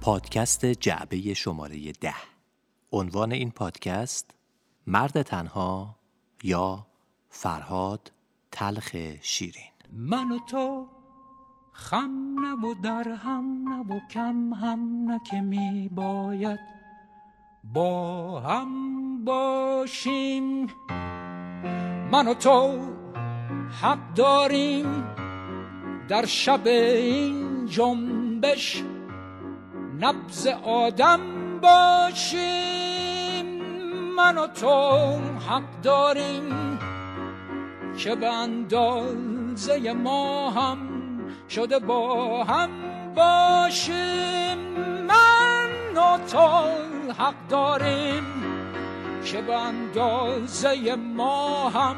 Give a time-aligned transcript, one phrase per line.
[0.00, 2.14] پادکست جعبه شماره ده.
[2.92, 4.30] عنوان این پادکست
[4.86, 5.96] مرد تنها
[6.42, 6.86] یا
[7.28, 8.12] فرهاد
[8.52, 9.72] تلخ شیرین.
[9.92, 10.86] من و تو
[11.72, 16.60] خم نه و در هم نه و کم هم نه که می باید
[17.64, 20.66] با هم باشیم.
[22.12, 22.78] من و تو
[23.82, 25.04] حق داریم
[26.08, 28.82] در شب این جنبش
[30.00, 31.20] نبز آدم
[31.62, 33.46] باشیم.
[34.16, 36.78] من و تو حق داریم
[37.98, 40.78] که به اندازه ما هم
[41.48, 42.70] شده با هم
[43.14, 44.58] باشیم.
[45.06, 46.48] من و تو
[47.18, 48.24] حق داریم
[49.24, 51.96] که به اندازه ما هم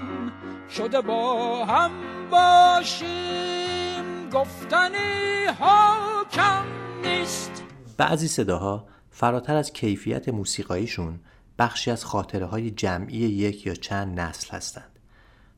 [0.71, 1.91] شده با هم
[2.31, 4.31] باشیم.
[4.33, 5.97] گفتنی ها
[6.33, 6.65] کم
[7.03, 7.59] نیست.
[8.01, 11.20] بعضی صداها فراتر از کیفیت موسیقاییشون
[11.59, 14.98] بخشی از خاطره های جمعی یک یا چند نسل هستند.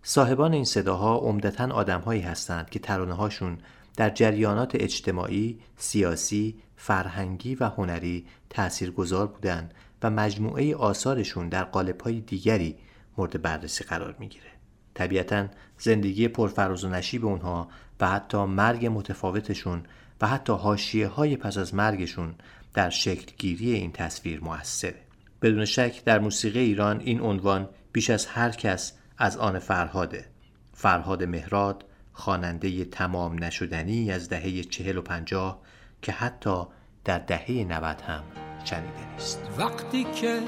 [0.03, 3.59] صاحبان این صداها عمدتا آدمهایی هستند که ترانه هاشون
[3.97, 12.77] در جریانات اجتماعی، سیاسی، فرهنگی و هنری تاثیرگذار بودند و مجموعه آثارشون در قالب‌های دیگری
[13.19, 14.51] مورد بررسی قرار می‌گیره.
[14.95, 15.47] طبیعتا
[15.79, 17.69] زندگی پرفراز و نشیب اونها
[18.01, 19.83] و حتی مرگ متفاوتشون
[20.23, 22.35] و حتی حاشیه های پس از مرگشون
[22.75, 25.01] در شکل گیری این تصویر موثره.
[25.43, 30.25] بدون شک در موسیقی ایران این عنوان بیش از هر کس از آن فرهاده.
[30.73, 35.63] فرهاد مهراد خواننده تمام نشدنی از دهه چهل و پنجاه
[36.03, 36.65] که حتی
[37.05, 38.23] در دهه نود هم
[38.65, 39.41] شنیده نیست.
[39.59, 40.41] وقتی که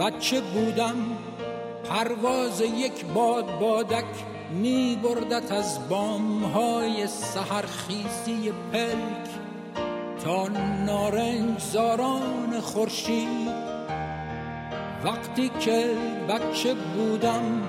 [0.00, 0.94] بچه بودم
[1.84, 9.30] پرواز یک باد بادک می بردت از بام های سهرخیزی پلک
[10.24, 10.48] تا
[10.86, 13.48] نارنج زاران خورشید.
[15.04, 15.84] وقتی که
[16.28, 17.62] بچه بودم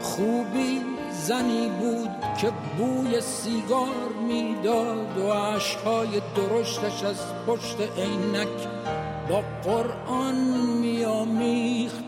[0.00, 0.80] خوبی
[1.12, 8.68] زنی بود که بوی سیگار می‌داد و عشقهای درشتش از پشت عینک
[9.28, 10.34] با قرآن
[10.80, 12.04] میامیخت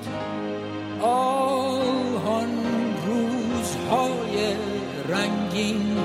[1.03, 2.70] آهان
[3.91, 4.55] روزهای
[5.09, 5.97] رنگین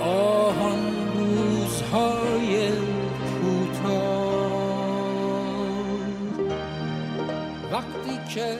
[0.00, 0.78] آهان
[1.14, 2.70] روزهای
[7.72, 8.58] وقتی که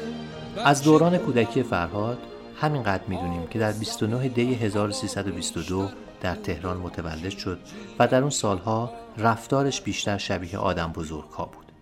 [0.65, 2.19] از دوران کودکی فرهاد
[2.61, 5.89] همینقدر می‌دونیم که در 29 دی 1322
[6.21, 7.59] در تهران متولد شد
[7.99, 11.73] و در اون سالها رفتارش بیشتر شبیه آدم بزرگ ها بود.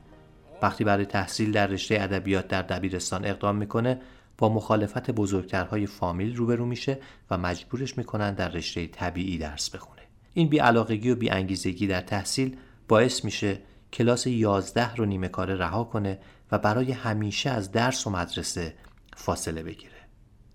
[0.63, 4.01] وقتی برای تحصیل در رشته ادبیات در دبیرستان اقدام می‌کنه
[4.39, 6.99] با مخالفت بزرگترهای فامیل روبرو میشه
[7.31, 10.03] و مجبورش می‌کنن در رشته طبیعی درس بخونه.
[10.35, 12.57] این بیعلاقگی و بیانگیزگی در تحصیل
[12.89, 13.59] باعث میشه
[13.93, 16.19] کلاس 11 رو نیمه کاره رها کنه
[16.53, 18.75] و برای همیشه از درس و مدرسه
[19.17, 19.93] فاصله بگیره.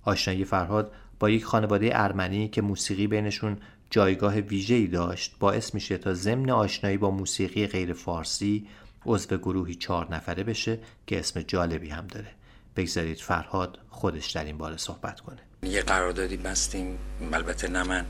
[0.03, 3.57] آشنایی فرهاد با یک خانواده ارمنی که موسیقی بینشون
[3.89, 8.67] جایگاه ویژه‌ای داشت باعث میشه تا ضمن آشنایی با موسیقی غیر فارسی
[9.05, 12.27] عضو گروهی چهار نفره بشه که اسم جالبی هم داره
[12.75, 15.39] بگذارید فرهاد خودش در این باره صحبت کنه.
[15.63, 16.97] یه قراردادی بستیم
[17.34, 18.06] البته نه من.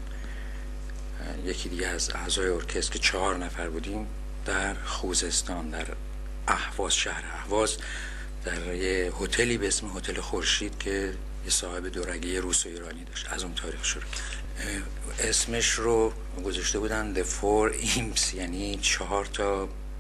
[1.46, 4.07] یکی دیگه از اعضای ارکستر که چهار نفر بودیم
[4.46, 5.88] در خوزستان در
[6.47, 7.78] اهواز شهر اهواز
[8.46, 11.13] در یه هتلی به اسم هتل خورشید که
[11.46, 13.28] یه صاحب دورگی روس و ایرانی داشت.
[13.29, 14.03] از اون تاریخ شروع
[15.19, 16.13] اسمش رو
[16.46, 19.69] گذاشته بودن The Four Imps یعنی چهار تا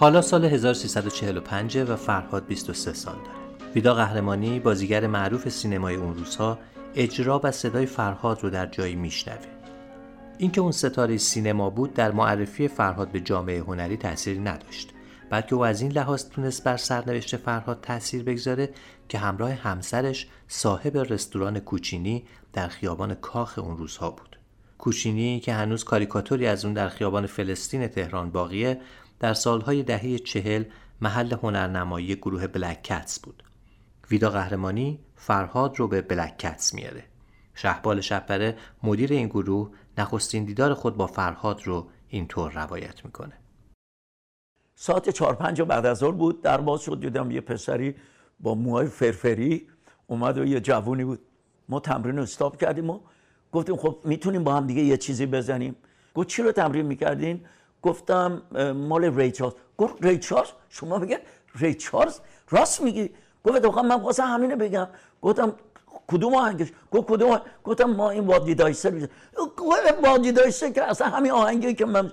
[0.00, 3.72] حالا سال 1345 و فرهاد 23 سال داره.
[3.74, 6.58] ویدا قهرمانی بازیگر معروف سینمای اون روزها
[6.94, 9.46] اجرا و صدای فرهاد رو در جایی میشنوه.
[10.38, 14.90] اینکه اون ستاره سینما بود در معرفی فرهاد به جامعه هنری تأثیری نداشت.
[15.30, 18.70] بلکه او از این لحاظ تونست بر سرنوشت فرهاد تاثیر بگذاره
[19.08, 24.38] که همراه همسرش صاحب رستوران کوچینی در خیابان کاخ اون روزها بود.
[24.78, 28.80] کوچینی که هنوز کاریکاتوری از اون در خیابان فلسطین تهران باقیه
[29.20, 30.64] در سالهای دهه چهل
[31.00, 33.42] محل هنرنمایی گروه بلک کتس بود.
[34.10, 37.04] ویدا قهرمانی فرهاد رو به بلک کتس میاره.
[37.54, 43.32] شهبال شپره مدیر این گروه نخستین دیدار خود با فرهاد رو اینطور روایت می‌کنه
[44.74, 47.94] ساعت چهار پنج بعد از ظهر بود در باز شد دیدم یه پسری
[48.40, 49.66] با موهای فرفری
[50.06, 51.20] اومد و یه جوونی بود
[51.68, 53.00] ما تمرین رو استاپ کردیم و
[53.52, 55.76] گفتیم خب می‌تونیم با هم دیگه یه چیزی بزنیم
[56.14, 57.44] گفت چی رو تمرین می‌کردین
[57.82, 58.42] گفتم
[58.76, 59.54] مال ری چارلز.
[59.78, 61.20] گفت ری چارلز؟ شما بگه
[61.54, 62.18] ری چارلز؟
[62.50, 63.10] راست میگی.
[63.44, 64.88] گفت خب من خواستم همینه بگم.
[65.22, 65.52] گفتم
[66.06, 71.08] کدوم آهنگش؟ گفت کدوم گفتم ما این وادی دایسه رو گفت وادی دایسه که اصلا
[71.08, 72.12] همین آهنگی که من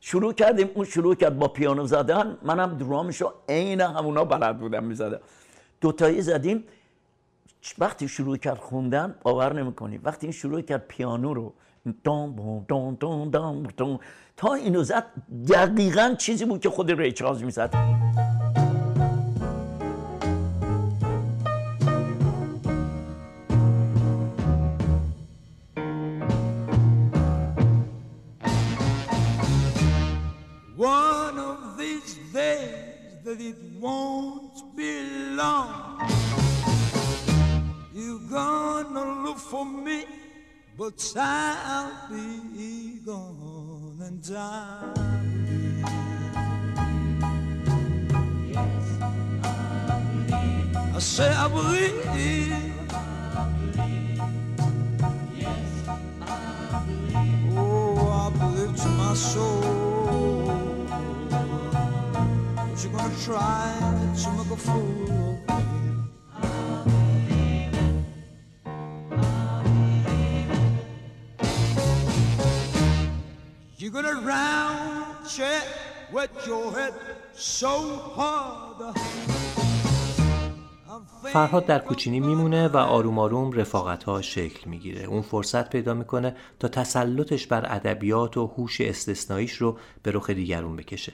[0.00, 2.38] شروع کردیم اون شروع کرد با پیانو زدن.
[2.42, 5.20] منم درامشو عین همونا بلد بودم می‌زدم.
[5.80, 6.64] دوتایی زدیم.
[7.78, 9.98] وقتی شروع کرد خوندن باور نمی‌کنی.
[9.98, 11.52] وقتی این شروع کرد پیانو رو
[14.36, 15.06] تا اینو زد
[15.48, 17.74] دقیقا چیزی بود که خود ریچارز می‌زد
[30.78, 34.92] One of these days that it won't be
[35.40, 36.00] long.
[37.94, 39.98] You're gonna look for me,
[40.76, 44.94] but I'll be gone and time.
[50.94, 52.72] I say I believe.
[57.54, 59.60] Oh, I believe to my soul.
[62.54, 63.78] But you're gonna try
[64.22, 65.71] to make a fool of me.
[73.82, 75.66] You're gonna round check
[76.16, 76.94] with your head
[77.34, 77.74] so
[78.16, 78.96] hard.
[81.32, 85.04] فرهاد در کوچینی میمونه و آروم آروم رفاقت ها شکل می‌گیره.
[85.04, 90.76] اون فرصت پیدا می‌کنه تا تسلطش بر ادبیات و هوش استثناییش رو به رخ دیگرون
[90.76, 91.12] بکشه.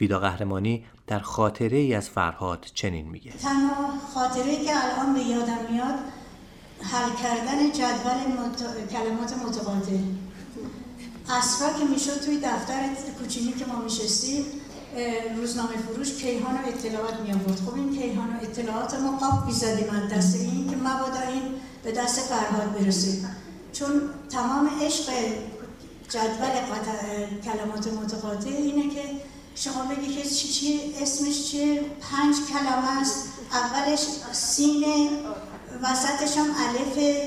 [0.00, 3.32] ویدا قهرمانی در خاطره ای از فرهاد چنین میگه.
[3.32, 5.94] تنها خاطره که الان به یادم میاد
[6.82, 8.88] حل کردن جدول مت...
[8.90, 9.98] کلمات متقاطع.
[11.28, 12.88] اصرا که می‌شد توی دفتر
[13.18, 14.44] کوچینی که ما میشستیم
[15.36, 19.90] روزنامه فروش کیهان و اطلاعات می آورد خب این کیهان و اطلاعات ما قاب بیزدیم
[19.90, 21.42] از دست این که مبادا این
[21.84, 23.18] به دست فرهاد برسه
[23.72, 24.00] چون
[24.30, 25.12] تمام عشق
[26.08, 26.54] جدول.
[27.44, 29.02] کلمات متقاطع اینه که
[29.54, 33.28] شما بگی که چی, چی اسمش چیه؟ پنج کلمه است.
[33.52, 35.10] اولش سینه
[35.82, 37.18] وسطش هم الف.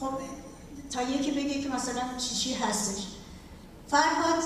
[0.00, 0.10] خب
[0.90, 3.02] تا یکی بگه که مثلا چی چی هستش.
[3.90, 4.42] فرهاد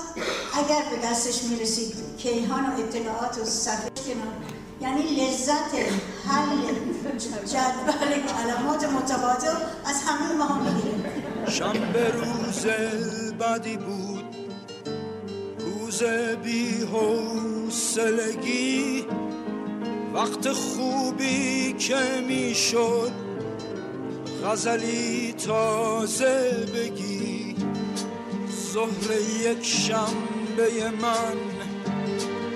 [0.53, 4.33] اگر به دستش می‌رسید کیهان و اطلاعات و صفحه کنار.
[4.81, 5.75] یعنی لذت
[6.27, 6.57] حل
[7.47, 9.47] جدول کلمات متقاطع
[9.85, 11.11] از همه ما می‌گیره.
[11.51, 12.65] شنبه روز
[13.39, 14.35] بدی بود.
[15.59, 16.03] روز
[16.43, 18.75] بی حوصلگی.
[20.13, 23.24] وقت خوبی که می‌شد.
[24.45, 27.55] غزلی تازه بگی
[28.73, 29.11] ظهر
[29.41, 31.37] یک شنبه من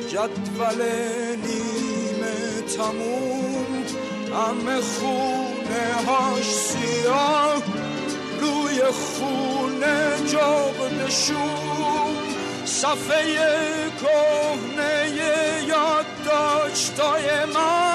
[0.10, 0.82] جدول
[1.46, 3.84] نیمه تموم.
[4.34, 7.64] همه خونه هاش سیاه
[8.42, 11.40] روی خونه جغدشون
[12.66, 15.12] صفحه کهنه
[15.68, 17.90] یادداشتای من.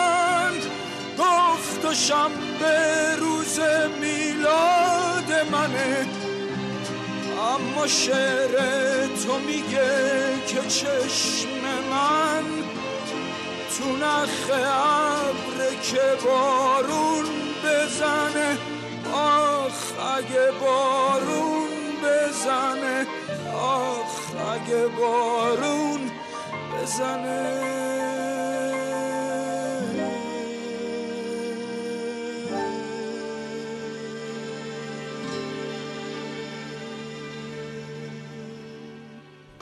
[1.85, 3.61] گفت و شنبه روز
[4.01, 6.07] میلاد منه.
[7.55, 8.57] اما شعر
[9.07, 11.49] تو میگه که چشم
[11.91, 12.45] من
[13.79, 17.25] تو نخ ابر که بارون
[17.65, 18.59] بزنه.
[19.13, 21.69] آخ اگه بارون
[22.05, 23.07] بزنه.
[23.55, 26.11] آخ اگه بارون
[26.73, 27.84] بزنه.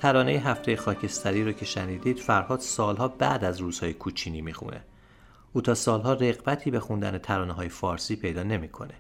[0.03, 4.85] ترانه هفته خاکستری رو که شنیدید فرهاد سالها بعد از روزهای کوچینی می‌خونه
[5.53, 8.95] او تا سالها رغبتی به خوندن ترانه های فارسی پیدا نمی‌کنه.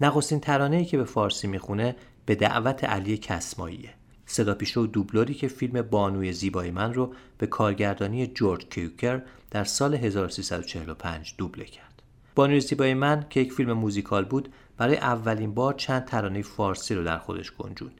[0.00, 1.96] نخستین ترانه ای که به فارسی می‌خونه
[2.26, 3.90] به دعوت علی کسماییه
[4.26, 9.94] صدا و دوبلوری که فیلم بانوی زیبای من رو به کارگردانی جورج کیوکر در سال
[9.94, 12.02] 1345 دوبله کرد.
[12.34, 17.04] بانوی زیبای من که یک فیلم موزیکال بود برای اولین بار چند ترانه فارسی رو
[17.04, 17.99] در خودش گنجوند.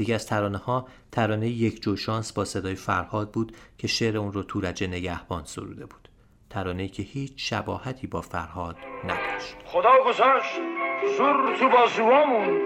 [0.00, 4.32] یکی از ترانه ها ترانه یک جو شانس با صدای فرهاد بود که شعر اون
[4.32, 6.08] رو تورج نگهبان سروده بود.
[6.50, 9.56] ترانه‌ای که هیچ شباهتی با فرهاد نداشت.
[9.66, 10.54] خدا گذاشت
[11.18, 12.60] زور تو بازوامون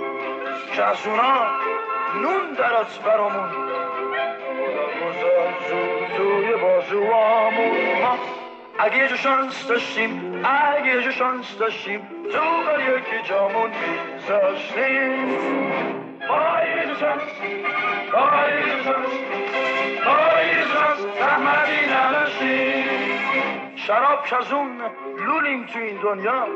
[0.76, 1.50] که از اونا
[2.22, 3.50] نون درات برامون.
[3.50, 8.02] خدا گذاشت زور توی بازوامون.
[8.02, 8.18] ما
[8.78, 12.00] اگه یه جو شانس داشتیم اگه یه جو شانس داشتیم
[12.32, 13.70] تو بر یکی جامون
[14.14, 16.13] میذاشتیم.
[23.76, 24.80] شراب کزون
[25.26, 26.46] لولیم تو این دنیا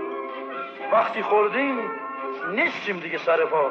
[0.93, 1.79] وقتی خوردیم
[2.55, 3.71] نیستیم دیگه سر پا.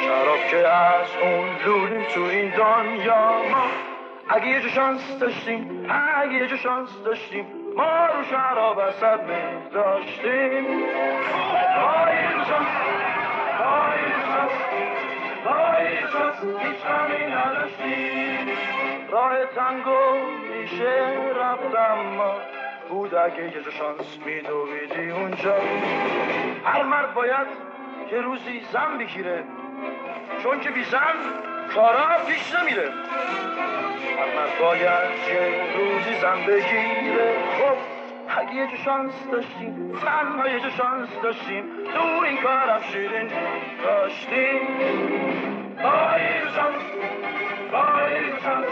[0.00, 3.66] شراب که از اون لولیم تو این دنیا ما
[4.28, 5.86] اگه یه جو شانس داشتیم
[6.16, 10.82] اگه یه جو شانس داشتیم ما رو شراب اصد می داشتیم
[11.76, 12.16] آی
[19.10, 20.00] راه تنگو
[20.50, 22.34] میشه رفتم ما
[22.88, 25.54] بود اگه یه شانس میدویدی اونجا.
[26.64, 27.46] هر مرد باید
[28.12, 29.44] یه روزی زن بگیره
[30.42, 31.14] چون که بی زن
[31.74, 32.90] کارا پیش نمیره
[34.18, 37.34] هر مرد باید یه روزی زن بگیره.
[37.58, 37.99] خب.
[38.38, 43.28] اگه یه شانس داشتیم تنها یه شانس داشتیم تو این کارم شیرین
[43.84, 44.60] داشتیم
[45.84, 46.82] آی جو شانس
[47.72, 48.70] آی جو شانس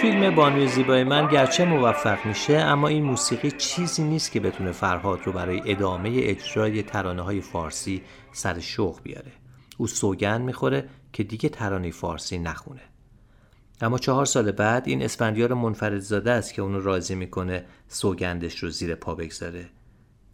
[0.00, 5.20] فیلم بانوی زیبای من گرچه موفق میشه اما این موسیقی چیزی نیست که بتونه فرهاد
[5.24, 9.32] رو برای ادامه اجرای ترانه های فارسی سر شوق بیاره.
[9.78, 12.91] او سوگند می‌خوره که دیگه ترانه فارسی نخونه.
[13.80, 18.94] اما چهار سال بعد این اسفندیار منفردزاده است که اونو راضی می‌کنه سوگندش رو زیر
[18.94, 19.68] پا بگذاره.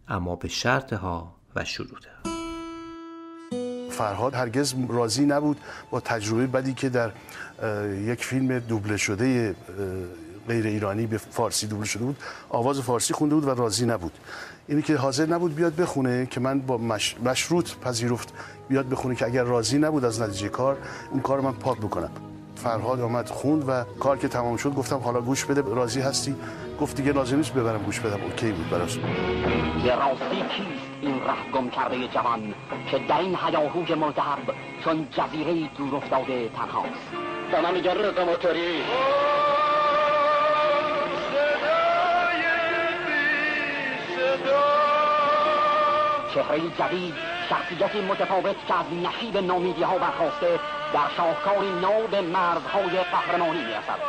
[0.07, 2.31] اما به شرط ها و شروط ها
[3.89, 5.57] فرهاد هرگز راضی نبود
[5.91, 7.11] با تجربه بدی که در
[8.05, 9.55] یک فیلم دوبله شده
[10.47, 12.17] غیر ایرانی به فارسی دوبله شده بود
[12.49, 14.11] آواز فارسی خونده بود و راضی نبود.
[14.67, 17.15] اینی که حاضر نبود بیاد بخونه که من با مش...
[17.25, 18.33] مشروط پذیرفت
[18.69, 20.77] بیاد بخونه که اگر راضی نبود از نتیجه کار
[21.11, 22.11] اون کار من پاک بکنم.
[22.59, 26.35] فرهاد آمد خوند و کار که تمام شد گفتم حالا گوش بده راضی هستی؟
[26.81, 28.23] گفت دیگه لازم نیست ببرم گوش بدم.
[28.23, 28.97] اوکی بود براش.
[28.97, 32.53] به راستی کیست این ره گم کرده جوان
[32.91, 37.11] که در این هیاهوی ملتهب چون جزیره دور افتاده تنهاست؟
[37.51, 38.81] به من میگن موتوری.
[46.33, 47.13] چهره جدید
[47.49, 50.59] شخصیتی متفاوت که از نشیب نامیدی ها برخواسته
[50.93, 53.99] در شاهکاری نو به مرزهای قهرمانی می‌رسد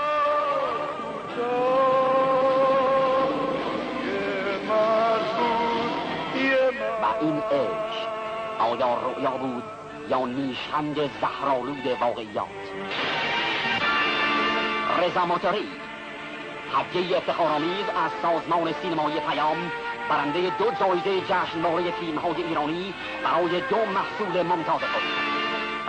[7.02, 8.08] و این عشق
[8.58, 9.62] آیا رؤیا بود
[10.08, 12.46] یا نیشخند زهرالود واقعیات
[15.02, 15.68] رضا موتوری
[16.74, 19.72] هدیه افتخارآمیز از سازمان سینمایی پیام
[20.10, 22.94] برنده دو جایزه جشنواره فیلم های ایرانی
[23.24, 25.39] برای دو محصول ممتاز خود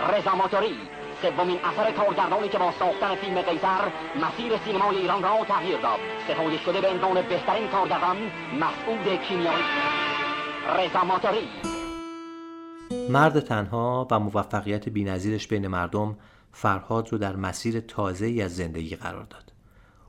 [0.08, 0.76] رضا موتوری
[1.22, 3.92] سومین اثر کارگردانی که با ساختن فیلم قیصر
[4.22, 8.16] مسیر سینمای ایران را تغییر داد ستایش شده به عنوان بهترین کارگردان
[8.60, 9.64] مسعود کیمیایی
[10.78, 11.48] رضا موتوری
[13.10, 16.18] مرد تنها و موفقیت بینظیرش بین مردم
[16.52, 19.52] فرهاد رو در مسیر تازه ای از زندگی قرار داد.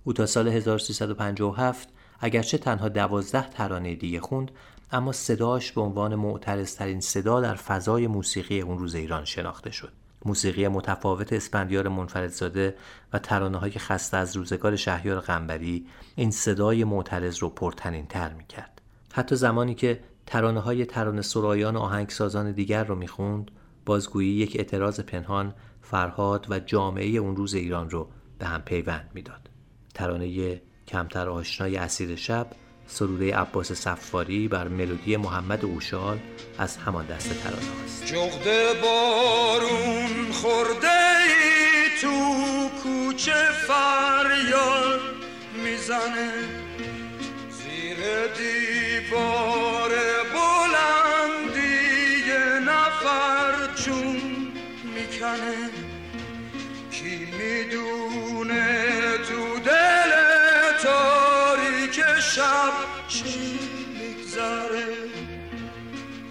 [0.03, 4.51] او تا سال 1357 اگرچه تنها دوازده ترانه دیگه خوند
[4.93, 9.91] اما صداش به عنوان معترضترین صدا در فضای موسیقی اون روز ایران شناخته شد.
[10.25, 12.75] موسیقی متفاوت اسپندیار منفردزاده
[13.13, 15.85] و ترانه های خسته از روزگار شهریار قنبری
[16.15, 18.81] این صدای معترض رو پرتنین تر می کرد.
[19.13, 23.51] حتی زمانی که ترانه های ترانه سرایان و آهنگسازان دیگر رو می‌خوند
[23.85, 28.09] بازگویی یک اعتراض پنهان فرهاد و جامعه اون روز ایران رو
[28.39, 29.49] به هم پیوند می‌داد
[29.93, 32.47] ترانه کمتر آشنای اسیر شب
[32.87, 36.19] سروده عباس صفاری بر ملودی محمد اوشال
[36.57, 38.05] از همان دست ترانه است.
[38.05, 45.01] جغد بارون خورده ای تو کوچه فریاد
[45.63, 46.31] می‌زنه.
[47.51, 47.97] زیر
[48.37, 49.89] دیوار
[50.33, 51.63] بلندی
[52.65, 54.21] نفر چون
[54.95, 55.72] می‌کنه.
[62.35, 62.73] شب
[63.07, 63.59] چی
[63.99, 64.87] میگذره.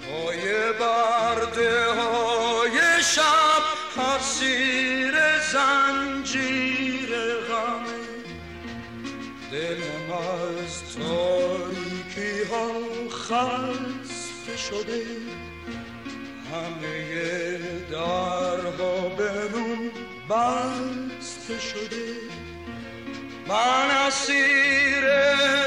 [0.03, 3.65] پای برده های شب
[3.99, 5.15] اسیر
[5.53, 7.11] زنجیر
[7.49, 7.85] غم
[9.53, 12.69] دلم از تاریکی ها
[13.09, 15.07] خسته شده.
[16.53, 17.59] همه
[17.91, 19.49] درها به
[20.31, 22.22] بسته شده.
[23.47, 25.05] من اسیر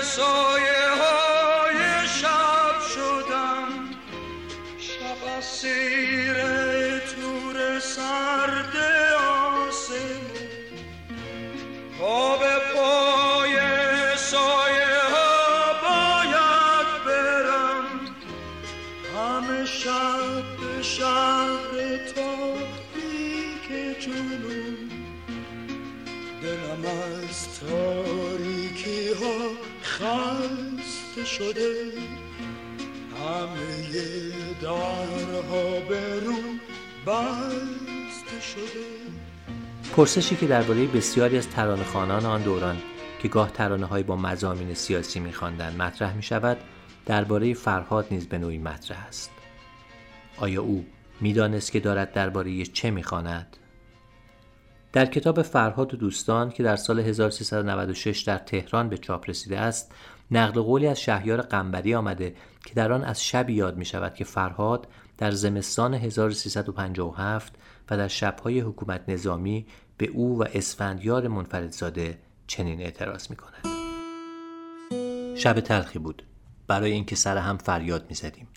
[0.02, 3.68] سایه های شب شدم
[4.80, 6.36] شب اسیر
[7.00, 8.78] تور سرد
[9.60, 10.36] آسمون.
[12.40, 13.58] به پای
[14.18, 17.86] سایه ها باید برم.
[19.16, 24.46] همه شب به شهر تاریک جنون.
[24.46, 24.85] دلم
[26.86, 29.50] از تاریکی ها
[29.84, 31.92] خسته شده.
[33.20, 33.92] همه
[34.62, 36.36] درها به رو
[37.08, 38.86] بسته شده.
[39.96, 42.78] پرسشی که درباره بسیاری از ترانه‌خوانان آن دوران
[43.22, 46.58] که گاه ترانه با مزامین سیاسی می‌خواندند مطرح می شود
[47.06, 49.32] درباره فرهاد نیز به نوعی مطرح است.
[50.38, 50.86] آیا او
[51.22, 53.58] می‌دانست که دارد درباره چه می‌خواند؟
[54.96, 59.92] در کتاب فرهاد و دوستان که در سال 1396 در تهران به چاپ رسیده است
[60.32, 62.36] نقل قولی از شهیار قنبری آمده
[62.66, 64.88] که در آن از شبی یاد می شود که فرهاد
[65.18, 67.54] در زمستان 1357
[67.90, 69.66] و در شبهای حکومت نظامی
[69.98, 73.68] به او و اسفندیار منفردزاده چنین اعتراض می کند.
[75.38, 76.24] شب تلخی بود
[76.68, 78.48] برای اینکه سر هم فریاد می زدیم.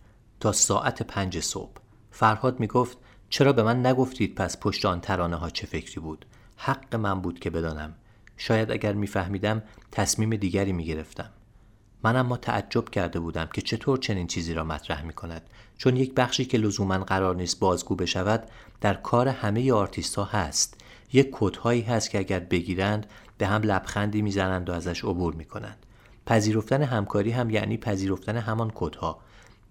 [0.41, 1.77] تا ساعت پنج صبح
[2.11, 2.99] فرهاد می گفت
[3.31, 7.39] چرا به من نگفتید پس پشت آن ترانه ها چه فکری بود؟ حق من بود
[7.39, 7.95] که بدانم.
[8.37, 11.31] شاید اگر میفهمیدم تصمیم دیگری می گرفتم
[12.03, 15.43] من اما تعجب کرده بودم که چطور چنین چیزی را مطرح می کند
[15.79, 18.49] چون یک بخشی که لزوما قرار نیست بازگو بشود
[18.81, 20.81] در کار همه آرتیست ها هست.
[21.13, 23.07] یک کدهایی هست که اگر بگیرند
[23.39, 25.87] به هم لبخندی می‌زنند و ازش عبور می کنند
[26.27, 29.21] پذیرفتن همکاری هم یعنی پذیرفتن همان کدها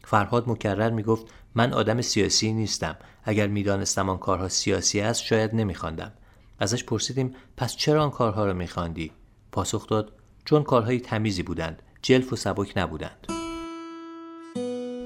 [0.10, 2.96] فرهاد مکرر می گفت من آدم سیاسی نیستم.
[3.24, 6.12] اگر می‌دانستم آن کارها سیاسی است شاید نمیخواندم.
[6.60, 9.12] ازش پرسیدیم پس چرا آن کارها را میخواندی؟
[9.52, 10.12] پاسخ داد
[10.46, 13.28] چون کارهای تمیزی بودند جلف و سبک نبودند.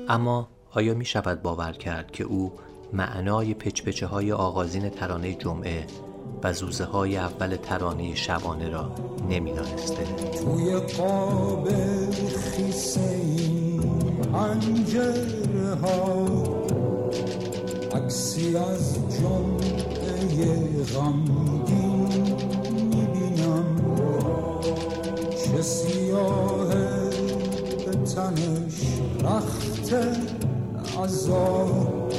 [0.10, 2.54] اما آیا می شود باور کرد که او
[2.94, 5.88] معنای پچپچه های آغازین ترانه جمعه
[6.44, 8.96] و زوزه های اول ترانه شبانه را
[9.30, 10.04] نمی‌دانسته؟
[10.44, 11.70] توی قاب
[12.30, 13.61] خیسه
[14.34, 16.28] پنجره ها
[17.96, 22.08] عکسی از جمعه غمگین
[22.72, 23.66] می‌بینم
[25.46, 26.70] چه سیاه
[27.86, 28.78] به تنش
[29.24, 29.94] رخت
[30.98, 32.10] عذاب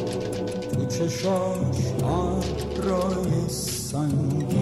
[0.73, 4.62] تو چشاش ابرای سنگین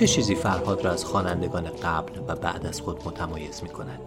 [0.00, 4.00] چه چیزی فرهاد را از خوانندگان قبل و بعد از خود متمایز می کند؟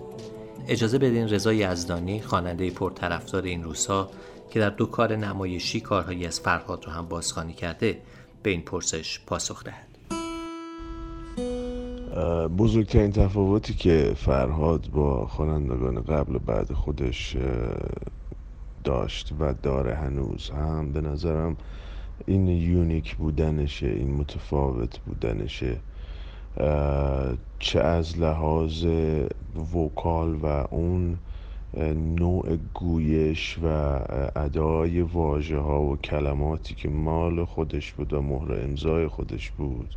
[0.67, 4.09] اجازه بدین رضا یزدانی خواننده پرطرفدار این روزها
[4.49, 8.01] که در دو کار نمایشی کارهایی از فرهاد را هم بازخوانی کرده
[8.43, 9.87] به این پرسش پاسخ دهد
[12.57, 17.37] بزرگترین تفاوتی که فرهاد با خوانندگان قبل و بعد خودش
[18.83, 21.57] داشت و داره هنوز هم به نظرم
[22.25, 25.77] این یونیک بودنشه این متفاوت بودنشه
[27.59, 28.85] چه از لحاظ
[29.73, 31.17] وکال و اون
[31.95, 33.67] نوع گویش و
[34.35, 39.95] ادای واژه ها و کلماتی که مال خودش بود و مهر امضای خودش بود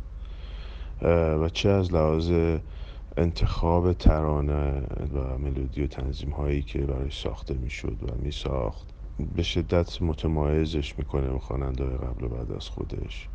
[1.41, 2.31] و چه از لحاظ
[3.17, 4.81] انتخاب ترانه
[5.13, 8.96] و ملودی و تنظیم هایی که برای ساخته می‌شد و می ساخت
[9.35, 13.27] به شدت متمایزش می‌کنه خواننده قبل و بعد از خودش.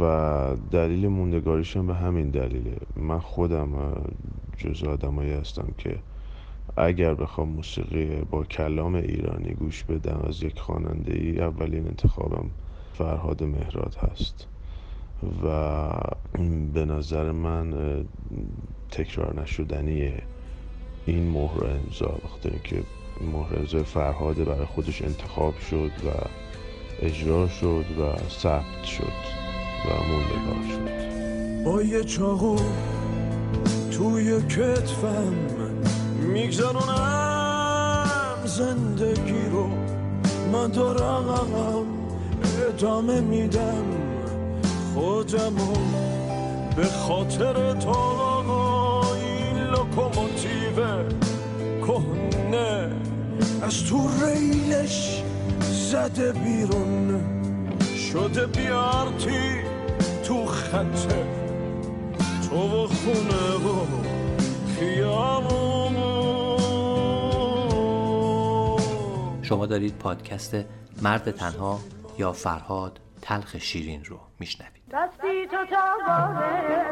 [0.00, 2.76] و دلیل موندگاریشم به همین دلیله.
[2.96, 3.68] من خودم
[4.56, 5.98] جز آدمایی هستم که
[6.76, 12.50] اگر بخوام موسیقی با کلام ایرانی گوش بدم از یک خواننده ای اولین انتخابم
[12.94, 14.46] فرهاد مهراد هست.
[15.44, 15.88] و
[16.74, 17.74] به نظر من
[18.90, 20.12] تکرار نشدنی
[21.06, 22.82] این مهر امضا وقتی که
[23.20, 26.08] مهر امضای فرهاد برای خودش انتخاب شد و
[27.02, 29.18] اجرا شد و ثبت شد
[29.84, 31.08] و موندگار شد.
[31.64, 32.56] با یه چاقو
[33.90, 35.34] توی کتفم
[36.32, 37.38] میگذرونم.
[38.44, 39.66] زندگی رو
[40.52, 41.86] من دارم
[42.68, 43.84] ادامه میدم.
[44.94, 45.72] خودمو
[46.76, 47.98] به خاطر تو
[49.14, 50.76] این لوکوموتیو
[51.80, 52.97] کهنه.
[53.68, 55.22] از تو ریلش
[55.60, 57.20] زده بیرون.
[58.12, 59.62] شده بیارتی
[60.24, 61.12] تو خط
[62.50, 63.86] تو و خونه و
[64.78, 65.96] خیابون.
[69.42, 70.56] شما دارید پادکست
[71.02, 71.80] مرد تنها
[72.18, 74.82] یا فرهاد تلخ شیرین رو میشنوید.
[74.92, 75.98] دستی تو تا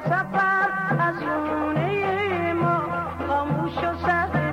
[0.04, 2.80] سفر از خونه ما
[3.28, 4.45] خاموش و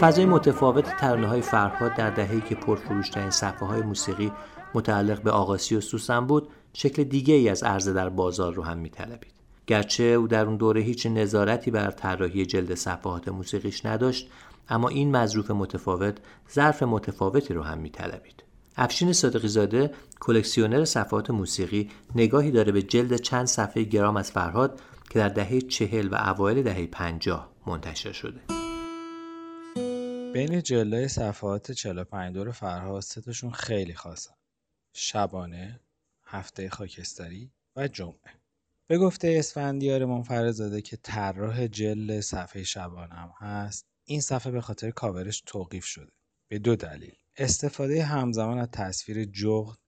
[0.00, 4.32] فضای متفاوت ترانه های فرهاد در دهه‌ای که پرفروشترین صفحه های موسیقی
[4.74, 8.78] متعلق به آقاسی و سوسن بود شکل دیگه ای از عرضه در بازار رو هم
[8.78, 9.32] میطلبید.
[9.66, 14.30] گرچه او در اون دوره هیچ نظارتی بر طراحی جلد صفحات موسیقیش نداشت
[14.68, 16.16] اما این مظروف متفاوت
[16.54, 18.44] ظرف متفاوتی رو هم میطلبید.
[18.76, 24.80] افشین صادقی زاده کلکسیونر صفحات موسیقی نگاهی داره به جلد چند صفحه گرام از فرهاد
[25.10, 28.53] که در دهه چهل و اوایل دهه پنجاه منتشر شده.
[30.34, 34.34] بین جلای صفحات 45 دور فرهاد سه تاشون خیلی خاصن.
[34.94, 35.80] شبانه،
[36.24, 38.32] هفته خاکستری و جمعه.
[38.86, 44.90] به گفته اسفندیار منفرزاده که طراح جل صفحه شبانه هم هست، این صفحه به خاطر
[44.90, 46.12] کاورش توقیف شده.
[46.48, 47.14] به دو دلیل.
[47.36, 49.78] استفاده همزمان از تصویر جغد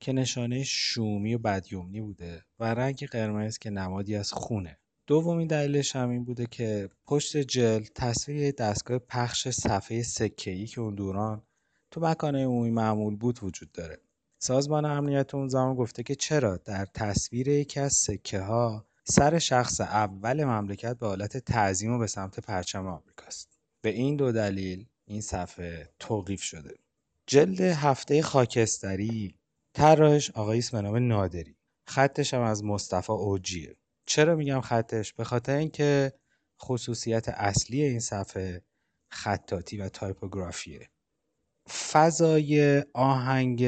[0.00, 4.78] که نشانه شومی و بدیومنی بوده و رنگ قرمز که نمادی از خونه.
[5.06, 10.94] دومین دلیلش هم این بوده که پشت جل تصویر دستگاه پخش صفحه سکه‌ای که اون
[10.94, 11.42] دوران
[11.90, 13.98] تو مکانه عمومی معمول بود وجود داره.
[14.38, 19.80] سازمان امنیت اون زمان گفته که چرا در تصویر یکی از سکه ها سر شخص
[19.80, 23.58] اول مملکت به حالت تعظیم و به سمت پرچم آمریکاست.
[23.80, 26.74] به این دو دلیل این صفحه توقیف شده.
[27.26, 29.34] جلد هفته خاکستری
[29.72, 31.56] طراحش آقایی به نام نادری.
[31.86, 33.76] خطش هم از مصطفی اوجیه.
[34.06, 36.12] چرا میگم خطش؟ به خاطر اینکه
[36.62, 38.62] خصوصیت اصلی این صفحه
[39.08, 40.88] خطاطی و تایپوگرافیه.
[41.92, 43.64] فضای آهنگ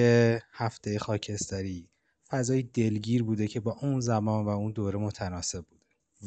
[0.53, 1.89] هفته خاکستری
[2.31, 5.85] فضای دلگیر بوده که با اون زمان و اون دوره متناسب بوده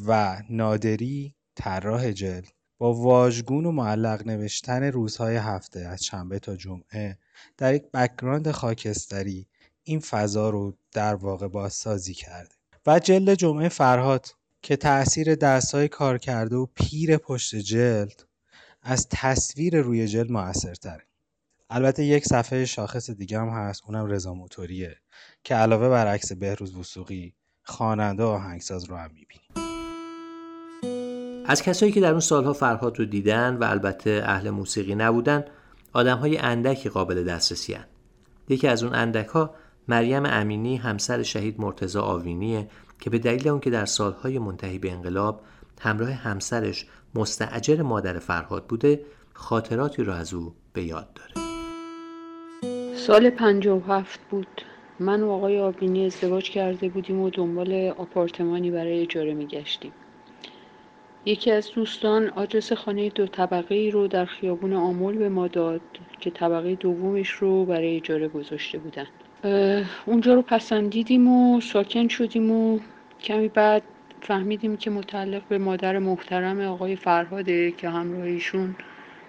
[0.08, 7.18] و نادری طراح جلد با واژگون و معلق نوشتن روزهای هفته از شنبه تا جمعه
[7.58, 9.48] در یک background خاکستری
[9.84, 12.56] این فضا رو در واقع بازسازی کرده
[12.90, 14.28] و جلد جمعه فرهاد
[14.62, 18.24] که تأثیر دستای کار کرده و پیر پشت جلد
[18.82, 21.04] از تصویر روی جلد موثرتره
[21.70, 24.96] البته یک صفحه شاخص دیگه هم هست اونم رضا موتوریه
[25.44, 29.50] که علاوه بر عکس بهروز وثوقی خواننده و آهنگساز رو هم می‌بینیم
[31.46, 35.46] از کسایی که در اون سالها فرهاد رو دیدن و البته اهل موسیقی نبودن
[35.94, 37.86] آدم های اندکی قابل دسترسی هن.
[38.50, 39.56] یکی از اون اندک ها
[39.90, 42.68] مریم امینی همسر شهید مرتزا آوینیه
[43.00, 45.42] که به دلیل اون که در سالهای منتهی به انقلاب
[45.82, 49.02] همراه همسرش مستعجر مادر فرهاد بوده
[49.34, 51.48] خاطراتی رو از او به یاد داره.
[52.96, 54.62] سال 57 بود.
[55.00, 59.92] من و آقای آبینی ازدواج کرده بودیم و دنبال آپارتمانی برای اجاره میگشتیم.
[61.26, 65.82] یکی از دوستان آدرس خانه دو طبقه ای رو در خیابون آمول به ما داد
[66.20, 69.08] که طبقه دومش رو برای اجاره گذاشته بودن
[70.06, 72.80] اونجا رو پسندیدیم و ساکن شدیم و
[73.22, 73.84] کمی بعد
[74.22, 78.76] فهمیدیم که متعلق به مادر محترم آقای فرهاده که همراهیشون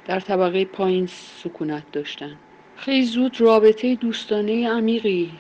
[0.07, 2.37] در طبقه پایین سکونت داشتن.
[2.77, 5.31] خیلی زود رابطه دوستانه عمیقی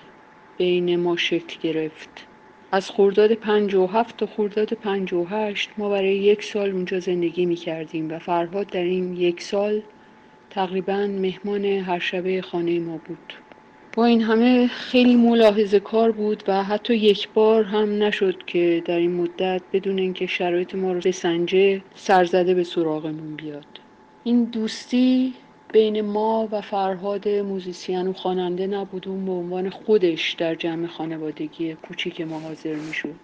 [0.58, 2.26] بین ما شکل گرفت.
[2.72, 7.00] از خرداد پنج و هفت تا خرداد پنج و هشت ما برای یک سال اونجا
[7.00, 9.82] زندگی می کردیم و فرهاد در این یک سال
[10.50, 13.34] تقریبا مهمان هر شبه خانه ما بود.
[14.04, 19.12] این همه خیلی ملاحظه کار بود و حتی یک بار هم نشد که در این
[19.12, 23.66] مدت بدون اینکه شرایط ما رو بسنجه سرزده به سراغمون بیاد.
[24.24, 25.34] این دوستی
[25.72, 29.08] بین ما و فرهاد موزیسین و خواننده نبود.
[29.08, 33.14] اون به عنوان خودش در جمع خانوادگی کوچیک ما حاضر می‌شد.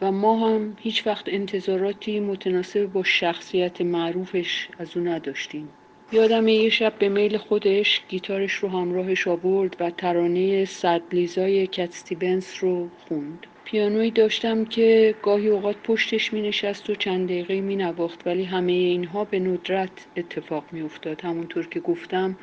[0.00, 5.68] و ما هم هیچ وقت انتظاراتی متناسب با شخصیت معروفش از او نداشتیم.
[6.12, 12.12] یادم یه شب به میل خودش گیتارش رو همراهش آورد و ترانه صد لیزای کت
[12.60, 13.46] رو خوند.
[13.64, 18.72] پیانویی داشتم که گاهی اوقات پشتش می نشست و چند دقیقه می نواخت ولی همه
[18.72, 22.36] اینها به ندرت اتفاق می افتاد همونطور که گفتم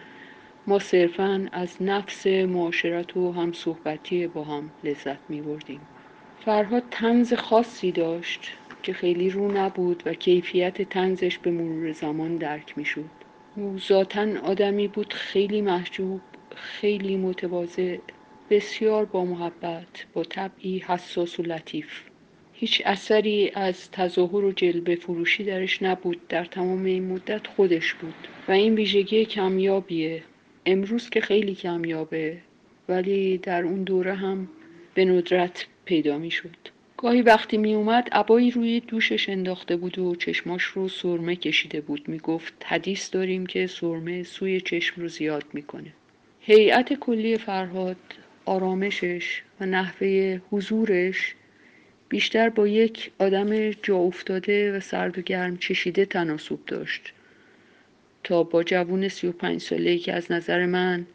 [0.68, 5.82] ما صرفا از نفس معاشرت و هم صحبتی با هم لذت می بردیم
[6.46, 8.52] فرهاد تنز خاصی داشت
[8.84, 13.04] که خیلی رو نبود و کیفیت تنزش به مرور زمان درک می او
[13.88, 16.22] ذاتا آدمی بود خیلی محجوب
[16.56, 17.98] خیلی متواضع
[18.50, 22.02] بسیار با محبت با طبعی حساس و لطیف.
[22.54, 28.28] هیچ اثری از تظاهر و جلوه فروشی درش نبود در تمام این مدت خودش بود.
[28.48, 30.24] و این ویژگی کمیابیه.
[30.66, 32.38] امروز که خیلی کمیابه
[32.90, 34.50] ولی در اون دوره هم
[34.94, 36.56] به ندرت پیدا می شد.
[37.04, 42.08] گاهی وقتی می اومد عبایی روی دوشش انداخته بود و چشماش رو سرمه کشیده بود
[42.08, 45.94] می گفت حدیث داریم که سرمه سوی چشم رو زیاد می‌کنه.
[46.40, 47.98] هیئت کلی فرهاد
[48.46, 51.36] آرامشش و نحوه حضورش
[52.10, 57.14] بیشتر با یک آدم جا افتاده و سرد و گرم چشیده تناسب داشت
[58.24, 61.06] تا با جوون سی و پنج ساله که از نظر من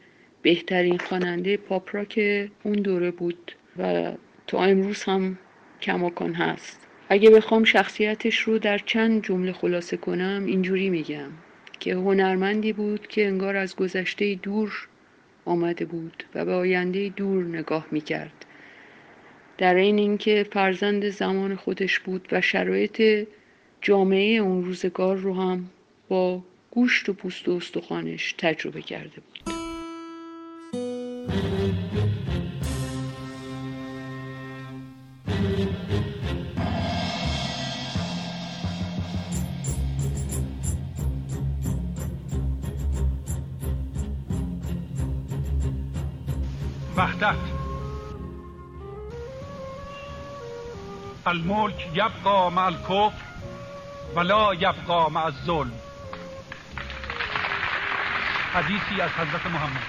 [0.43, 2.21] بهترین خواننده پاپ راک
[2.63, 4.13] اون دوره بود و
[4.47, 5.39] تا امروز هم
[5.83, 6.87] کماکان هست.
[7.09, 11.31] اگه بخوام شخصیتش رو در چند جمله خلاصه کنم اینجوری میگم
[11.81, 14.89] که هنرمندی بود که انگار از گذشته دور
[15.45, 18.45] آمده بود و به آینده دور نگاه می‌کرد.
[19.59, 23.27] در این اینکه فرزند زمان خودش بود و شرایط
[23.83, 25.71] جامعه اون روزگار رو هم
[26.09, 29.69] با گوشت و پوست و استخوانش تجربه کرده بود.
[51.29, 53.25] الملک یبقا مع الکفر
[54.15, 55.73] ولا یبقا مع الظلم.
[58.55, 59.83] حدیثی از حضرت محمد.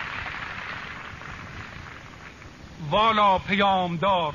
[2.90, 4.34] والا پیامدار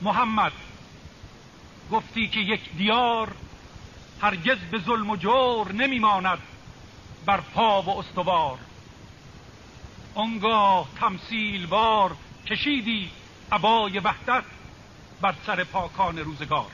[0.00, 0.52] محمد
[1.92, 3.34] گفتی که یک دیار
[4.22, 6.38] هرگز به ظلم و جور نمیماند
[7.26, 8.58] بر پا و استوار.
[10.14, 13.10] آنگاه تمثیل بار کشیدی
[13.52, 14.44] عبای وحدت
[15.20, 16.70] بر سر پاکان روزگار.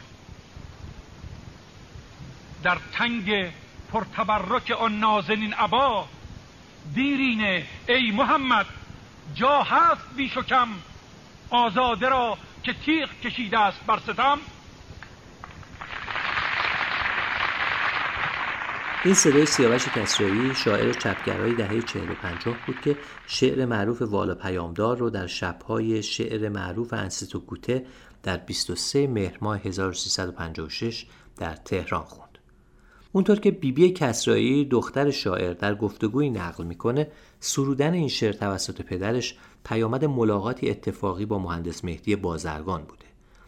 [2.62, 3.52] در تنگ
[3.92, 6.09] پرتبرک آن نازنین عبا
[6.94, 8.66] دیرینه ای محمد
[9.35, 10.68] جا هست بیش و کم
[11.50, 14.38] آزاده را که تیغ کشیده است بر ستم.
[19.04, 24.35] این صدای سیاوش کسرایی شاعر چپگرای دهه 40 و 50 بود که شعر معروف والا
[24.35, 27.87] پیامدار رو در شبهای شعر معروف انستو کوته
[28.24, 31.06] در 23 مهر ماه 1356
[31.37, 32.38] در تهران خوند.
[33.12, 37.08] اونطور که بیبی کسرایی دختر شاعر در گفتگویی نقل می‌کنه
[37.40, 39.34] سرودن این شعر توسط پدرش
[39.64, 43.04] پیامد ملاقاتی اتفاقی با مهندس مهدی بازرگان بوده.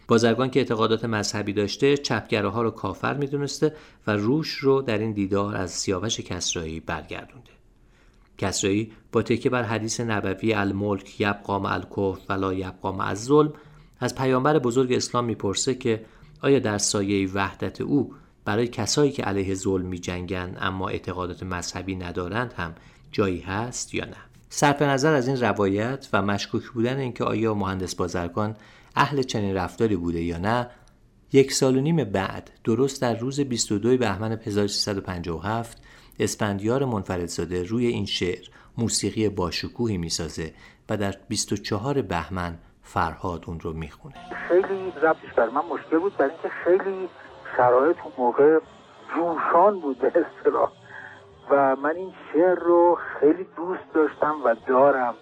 [0.07, 3.75] بازرگان که اعتقادات مذهبی داشته چپگره ها رو کافر می‌دونسته
[4.07, 7.51] و روش رو در این دیدار از سیاوش کسرایی برگردونده
[8.37, 13.53] کسرایی با تکیه بر حدیث نبوی الملک یبقا مع الکفر ولا یبقا مع الظلم
[13.99, 16.05] از پیامبر بزرگ اسلام می‌پرسه که
[16.41, 18.13] آیا در سایه وحدت او
[18.45, 22.75] برای کسایی که علیه ظلم می جنگن اما اعتقادات مذهبی ندارند هم
[23.11, 24.17] جایی هست یا نه؟
[24.49, 28.55] صرف نظر از این روایت و مشکوک بودن اینکه آیا مهندس بازرگان
[28.95, 30.69] اهل چنین رفتاری بوده یا نه
[31.33, 35.77] یک سال و نیم بعد درست در روز 22 بهمن 1357
[36.19, 38.45] اسپندیار منفردزاده روی این شعر
[38.77, 40.53] موسیقی باشکوهی می‌سازه
[40.89, 44.15] و در 24 بهمن فرهاد اون رو می‌خونه.
[44.47, 47.09] خیلی ضبطش بر من مشکل بود برای اینکه خیلی
[47.57, 48.59] شرایط اون موقع
[49.15, 50.69] جوشان بود به اصطلاح.
[51.51, 55.13] و من این شعر رو خیلی دوست داشتم و دارم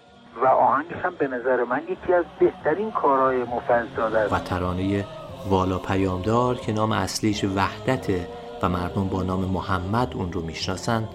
[0.42, 4.32] و آهنگش هم به نظر من یکی از بهترین کارهای مفرزاده است.
[4.32, 5.04] و ترانه
[5.50, 8.28] والا پیامدار که نام اصلیش وحدته
[8.62, 11.08] و مردم با نام محمد اون رو می‌شناسن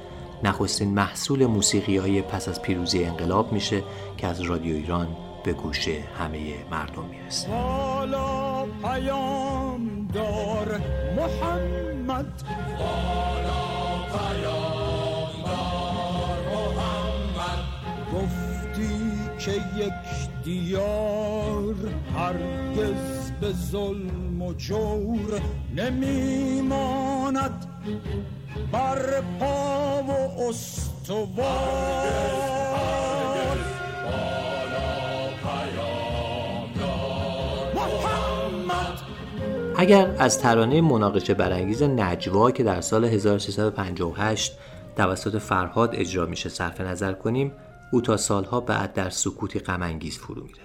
[0.43, 3.83] نخستین محصول موسیقی های پس از پیروزی انقلاب میشه
[4.17, 5.07] که از رادیو ایران
[5.43, 7.51] به گوش همه مردم می‌رسه.
[7.51, 10.81] والا پیامدار
[11.15, 12.43] محمد.
[12.79, 13.61] والا
[14.11, 15.57] پیامدار
[16.53, 17.59] محمد.
[18.13, 19.93] گفتی که یک
[20.43, 21.75] دیار
[22.15, 25.41] هرگز به ظلم و جور
[25.75, 27.65] نمیماند.
[28.71, 30.11] بر پا و
[30.49, 32.70] استوار.
[39.81, 44.57] اگر از ترانه مناقشه برانگیز نجوا که در سال 1358
[44.95, 47.51] توسط فرهاد اجرا میشه صرف نظر کنیم
[47.91, 50.63] او تا سالها بعد در سکوتی غمانگیز فرو میره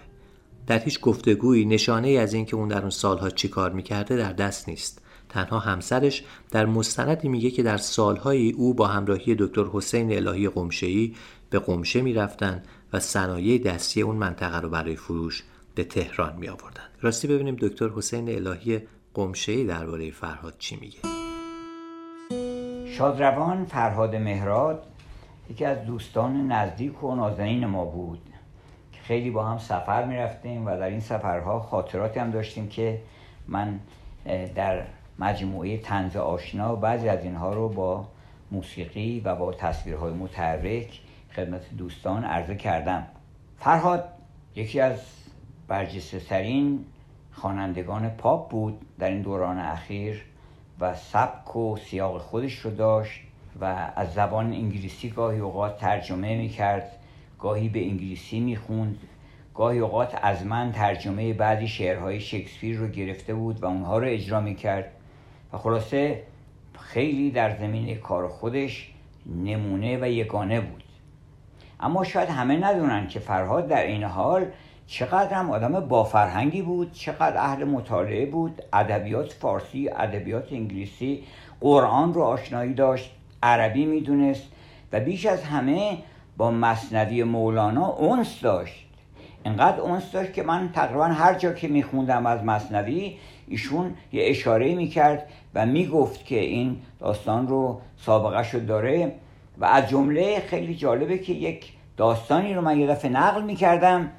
[0.67, 4.33] در هیچ گفتگویی نشانه ای از اینکه اون در اون سالها چی کار می‌کرده در
[4.33, 10.17] دست نیست تنها همسرش در مستندی میگه که در سالهای او با همراهی دکتر حسین
[10.17, 11.15] الهی قمشه‌ای
[11.51, 15.43] به قمشه می‌رفتن و صنایع دستی اون منطقه رو برای فروش
[15.75, 16.83] به تهران می آوردن.
[17.01, 18.83] راستی ببینیم دکتر حسین الهی
[19.17, 20.99] قمشه‌ای درباره فرهاد چی میگه؟
[22.87, 24.87] شادروان فرهاد مهراد
[25.51, 28.21] یکی از دوستان نزدیک و نازنین ما بود.
[29.03, 33.03] خیلی با هم سفر می‌رفتیم و در این سفرها خاطراتی هم داشتیم که
[33.49, 33.81] من
[34.55, 34.83] در
[35.19, 38.09] مجموعه تنز آشنا بعضی از اینها رو با
[38.51, 41.01] موسیقی و با تصویرهای متحرک
[41.37, 43.07] خدمت دوستان عرضه کردم.
[43.59, 44.09] فرهاد
[44.57, 45.01] یکی از
[45.69, 46.19] برجسته
[47.37, 50.25] خوانندگان پاپ بود در این دوران اخیر
[50.81, 53.21] و سبک و سیاق خودش رو داشت
[53.61, 56.91] و از زبان انگلیسی گاهی اوقات ترجمه می‌کرد
[57.39, 58.99] گاهی به انگلیسی می‌خوند
[59.55, 64.41] گاهی اوقات از من ترجمه بعضی شعرهای شکسپیر رو گرفته بود و اونها رو اجرا
[64.41, 64.91] می‌کرد.
[65.53, 66.23] و خلاصه
[66.79, 68.93] خیلی در زمینه کار خودش
[69.27, 70.83] نمونه و یگانه بود.
[71.81, 74.47] اما شاید همه ندونن که فرهاد در این حال
[74.87, 78.63] چقدر هم آدم بافرهنگی بود چقدر اهل مطالعه بود.
[78.73, 81.23] ادبیات فارسی ادبیات انگلیسی
[81.61, 83.11] قرآن رو آشنایی داشت
[83.43, 84.43] عربی می‌دونست
[84.93, 85.99] و بیش از همه
[86.37, 88.87] با مصنوی مولانا اونس داشت.
[89.45, 93.17] انقدر اونس داشت که من تقریبا هر جا که میخوندم از مصنوی
[93.49, 99.13] ایشون یه اشاره می‌کرد و می‌گفت که این داستان رو سابقه شد داره.
[99.59, 104.11] و از جمله خیلی جالبه که یک داستانی رو من یه دفعه نقل می‌کردم.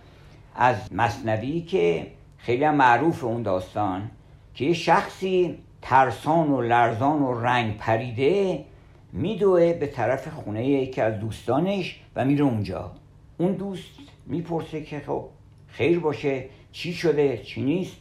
[0.58, 4.12] از مصنوی که خیلی هم معروف اون داستان
[4.54, 8.66] که شخصی ترسان و لرزان و رنگ پریده
[9.14, 12.92] میدوه به طرف خونه یکی از دوستانش و میره اونجا.
[13.38, 13.90] اون دوست
[14.26, 15.26] می‌پرسه که خب
[15.68, 17.98] خیر باشه چی شده چی نیست؟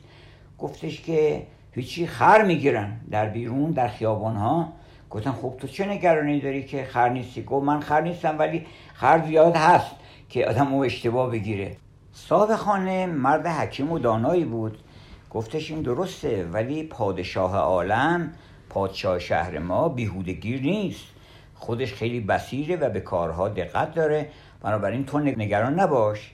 [0.59, 4.73] گفتش که هیچی خر می‌گیرن در بیرون در خیابان ها
[5.11, 9.27] گفتن خب تو چه نگرانی داری که خر نیستی؟ گفت من خر نیستم ولی خر
[9.27, 9.91] زیاد هست
[10.29, 11.77] که آدم او اشتباه بگیره.
[12.19, 14.79] صاحب خانه مرد حکیم و دانایی بود.
[15.31, 18.33] گفتش این درسته ولی پادشاه عالم
[18.69, 21.05] پادشاه شهر ما بیهودگیر نیست.
[21.55, 24.29] خودش خیلی بسیره و به کارها دقت داره.
[24.63, 26.33] بنابراین تو نگران نباش.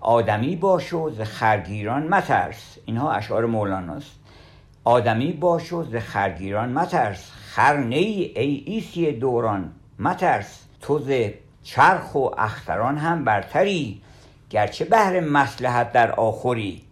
[0.00, 2.78] آدمی باش و ز خرگیران مترس.
[2.84, 4.20] اینها اشعار مولاناست.
[4.84, 7.30] آدمی باش و ز خرگیران مترس.
[7.30, 10.60] خر نی ای ایسی دوران مترس.
[10.80, 11.10] تو ز
[11.62, 14.00] چرخ و اختران هم برتری.
[14.50, 16.82] گرچه بهر مسلحت در آخری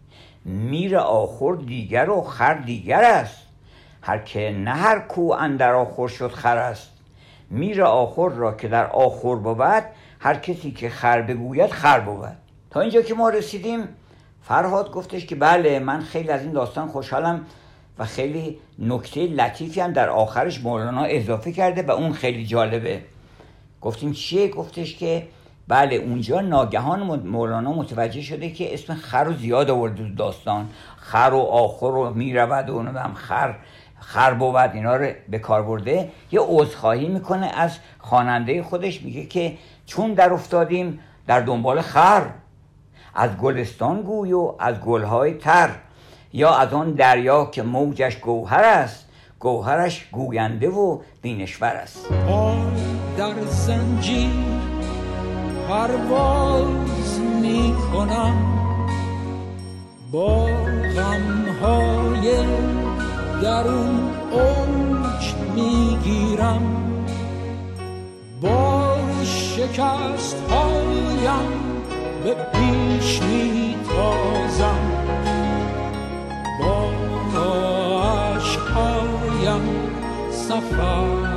[0.45, 3.37] میر آخر دیگر و خر دیگر است.
[4.03, 6.91] هر که نه هر کو اندر آخر شد خر است.
[7.51, 9.85] میر آخر را که در آخر بود
[10.21, 12.37] هر کسی که خر بگوید خر بود.
[12.71, 13.89] تا اینجا که ما رسیدیم
[14.43, 17.47] فرهاد گفتش که بله من خیلی از این داستان خوشحالم
[17.99, 23.03] و خیلی نکته لطیفی هم در آخرش مولانا اضافه کرده و اون خیلی جالبه.
[23.81, 25.27] گفتیم چیه؟ گفتش که
[25.69, 30.69] بله اونجا ناگهان مولانا متوجه شده که اسم خر رو زیاد آورده داستان.
[30.97, 33.55] خر و آخر رو می‌رود و نمی‌دونم خر
[34.01, 36.11] خر بود اینا رو به کار برده.
[36.33, 42.23] یه عذرخواهی می‌کنه از خواننده خودش میگه که چون در افتادیم در دنبال خر
[43.15, 45.71] از گلستان گوی و از گلهای تر.
[46.33, 52.09] یا از آن دریا که موجش گوهر است گوهرش گوینده و بینشور است.
[53.19, 54.62] در زنجیر
[55.73, 58.37] پرواز می کنم
[60.13, 60.47] با
[60.97, 62.37] غمهای
[63.43, 66.63] درون اوج می گیرم
[68.43, 71.53] با شکست هایم
[72.25, 74.83] به پیش می تازم
[76.61, 76.91] با
[78.37, 79.63] عشقهایم
[80.31, 81.32] سفر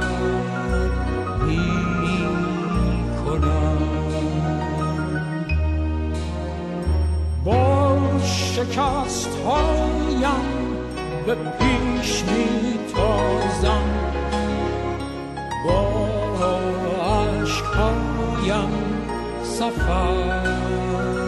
[8.55, 10.45] شکست هایم
[11.25, 13.83] به پیش می تازم
[15.65, 15.81] با
[17.41, 18.69] عشقهایم
[19.43, 21.24] سفر.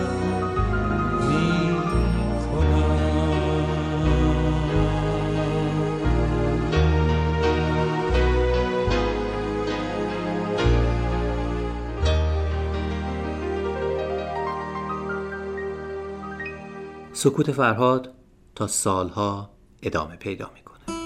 [17.27, 18.13] سکوت فرهاد
[18.55, 19.49] تا سالها
[19.83, 20.97] ادامه پیدا می‌کنه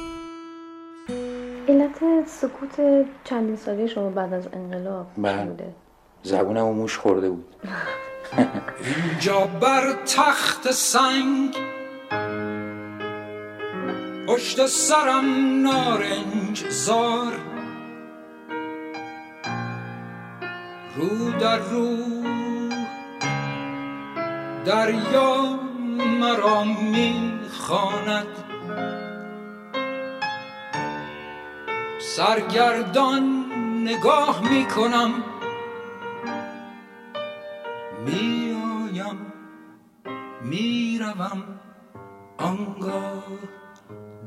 [1.68, 5.46] علت سکوت چندین ساله شما بعد از انقلاب بله.
[5.46, 5.74] بوده؟
[6.24, 7.56] زبونم و موش خورده بود
[9.12, 11.56] اینجا بر تخت سنگ
[14.28, 15.26] پشت سرم
[15.64, 17.34] نارنج زار
[20.96, 21.98] رو در رو
[24.66, 25.71] دریا
[26.08, 28.28] مرا می‌خواند.
[32.00, 33.46] سرگردان
[33.84, 35.24] نگاه می‌کنم.
[38.06, 39.34] میایم
[40.42, 41.44] می‌روم.
[42.38, 43.24] آنگاه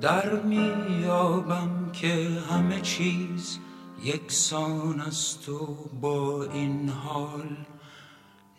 [0.01, 3.59] در میابم که همه چیز
[4.03, 7.57] یکسان است و با این حال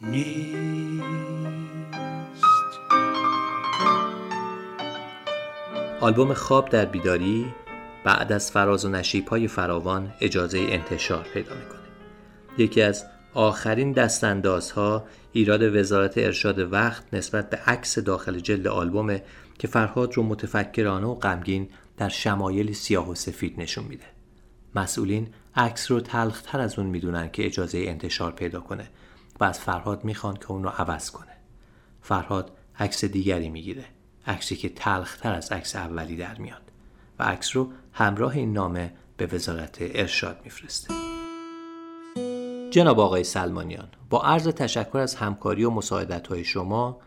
[0.02, 1.06] نیست.
[6.02, 7.54] آلبوم خواب در بیداری
[8.04, 11.80] بعد از فراز و نشیب های فراوان اجازه انتشار پیدا می‌کنه.
[12.58, 19.24] یکی از آخرین دستاندازها ایراد وزارت ارشاد وقت نسبت به عکس داخل جلد آلبومه
[19.60, 24.06] که فرهاد رو متفکرانه و غمگین در شمایلی سیاه و سفید نشون میده.
[24.76, 28.90] مسئولین عکس رو تلختر از اون می‌دونن که اجازه انتشار پیدا کنه.
[29.40, 31.32] و از فرهاد می‌خوان که اون رو عوض کنه.
[32.02, 33.86] فرهاد عکس دیگری می‌گیره.
[34.28, 36.62] عکسی که تلختر از عکس اولی در میاد
[37.20, 40.94] و عکس رو همراه این نامه به وزارت ارشاد میفرسته.
[42.72, 47.00] جناب آقای سلمانیان با عرض تشکر از همکاری و مساعدت های شما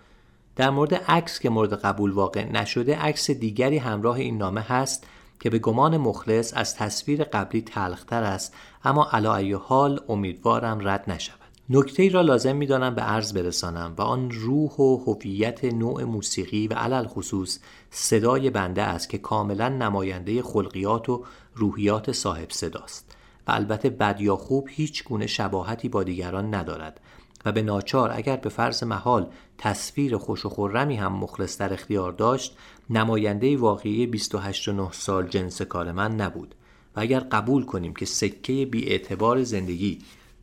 [0.56, 5.06] در مورد عکس که مورد قبول واقع نشده عکس دیگری همراه این نامه هست
[5.40, 8.54] که به گمان مخلص از تصویر قبلی تلختر است
[8.84, 11.37] اما علا حال امیدوارم رد نشود.
[11.70, 16.68] نکته را لازم می دانم به عرض برسانم و آن روح و هویت نوع موسیقی
[16.68, 17.58] و علل خصوص
[17.90, 23.16] صدای بنده است که کاملا نماینده خلقیات و روحیات صاحب صداست
[23.46, 27.00] و البته بد یا خوب هیچ گونه شباهتی با دیگران ندارد
[27.44, 29.26] و به ناچار اگر به فرض محال
[29.58, 32.56] تصویر خوش و خرمی هم مخلص در اختیار داشت
[32.90, 36.54] نماینده واقعی 28 و 9 سال جنس کار من نبود
[36.96, 39.98] و اگر قبول کنیم که سکه بی اعتبار زندگی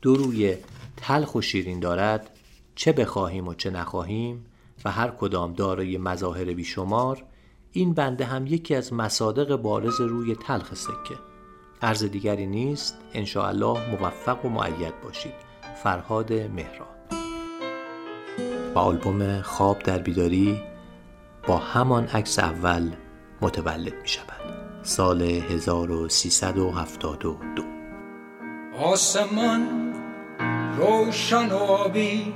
[0.06, 0.58] دو روی
[0.98, 2.30] تلخ و شیرین دارد
[2.76, 4.46] چه بخواهیم و چه نخواهیم
[4.86, 7.24] و هر کدام دارای مظاهر بیشمار
[7.72, 11.16] این بنده هم یکی از مصادق بارز روی تلخ سکه.
[11.82, 12.98] عرض دیگری نیست
[13.36, 15.34] الله موفق و معید باشید.
[15.84, 16.88] فرهاد مهران.
[18.76, 20.62] و آلبوم خواب در بیداری
[21.48, 22.92] با همان عکس اول
[23.42, 24.42] متولد می شود
[24.84, 27.38] سال 1372
[28.80, 29.95] آسمان
[30.78, 32.34] روشن آبی.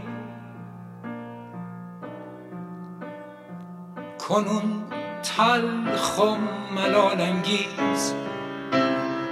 [4.19, 4.83] کنون
[5.23, 6.35] تلخ و
[6.75, 8.13] ملال انگیز.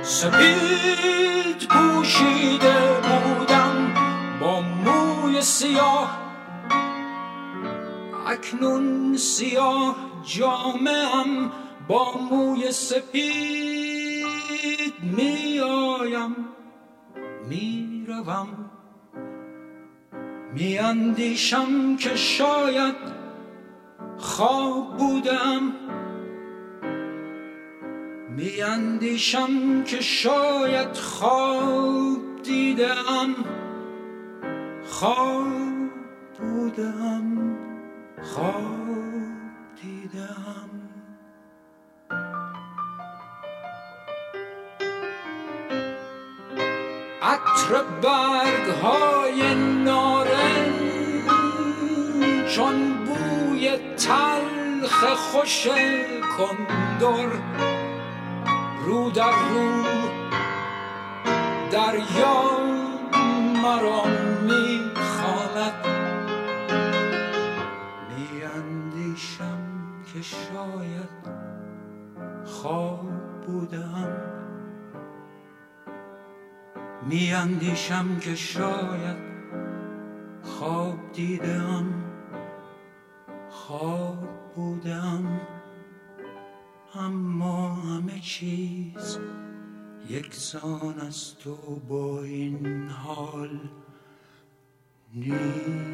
[0.01, 3.93] سپید پوشیده بودم
[4.41, 6.18] با موی سیاه.
[8.28, 11.51] اکنون سیاه جامعم
[11.88, 13.97] با موی سپید
[18.08, 18.72] میآیم می‌روم
[20.53, 22.95] میاندیشم که شاید
[24.18, 25.74] خواب بودم.
[28.30, 33.36] میاندیشم که شاید خواب دیدم.
[34.84, 35.47] خواب
[36.39, 37.58] بودم.
[38.24, 38.88] خواب
[39.82, 40.66] دیدم.
[47.28, 50.88] عطر برگ های نارنج
[52.56, 55.68] چون بوی تلخ خوش
[56.38, 57.30] کندر
[58.86, 59.84] رو در رو
[61.72, 62.60] دریا
[63.64, 64.04] مرا
[64.42, 65.74] می‌خواند.
[68.10, 69.60] میاندیشم
[70.14, 71.38] که شاید
[72.46, 73.10] خواب
[73.48, 74.47] بودم.
[77.10, 79.18] میاندیشم که شاید
[80.43, 82.03] خواب دیدم
[83.49, 85.41] خواب بودم
[86.95, 89.20] اما همه چیز
[90.10, 91.55] یکسان است و
[91.89, 93.60] با این حال
[95.14, 95.88] نیست.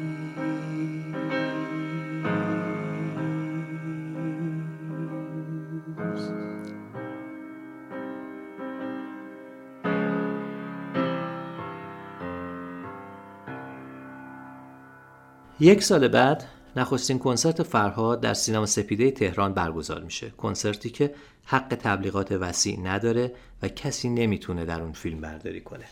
[15.64, 16.44] یک سال بعد
[16.76, 20.30] نخستین کنسرت فرهاد در سینما سپیده تهران برگزار میشه.
[20.30, 25.84] کنسرتی که حق تبلیغات وسیع نداره و کسی نمی‌تونه در اون فیلم برداری کنه.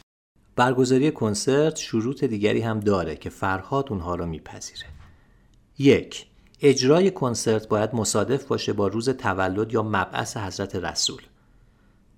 [0.56, 4.86] برگزاری کنسرت شروط دیگری هم داره که فرهاد اونها رو میپذیره.
[5.78, 6.26] یک
[6.60, 11.22] اجرای کنسرت باید مصادف باشه با روز تولد یا مبعث حضرت رسول.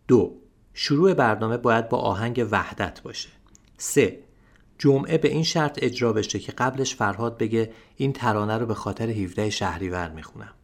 [0.09, 0.37] دو
[0.73, 3.29] شروع برنامه باید با آهنگ وحدت باشه.
[3.79, 4.19] سه
[4.85, 9.11] جمعه به این شرط اجرا بشه که قبلش فرهاد بگه این ترانه رو به خاطر
[9.11, 10.55] 17 شهریور می‌خونم.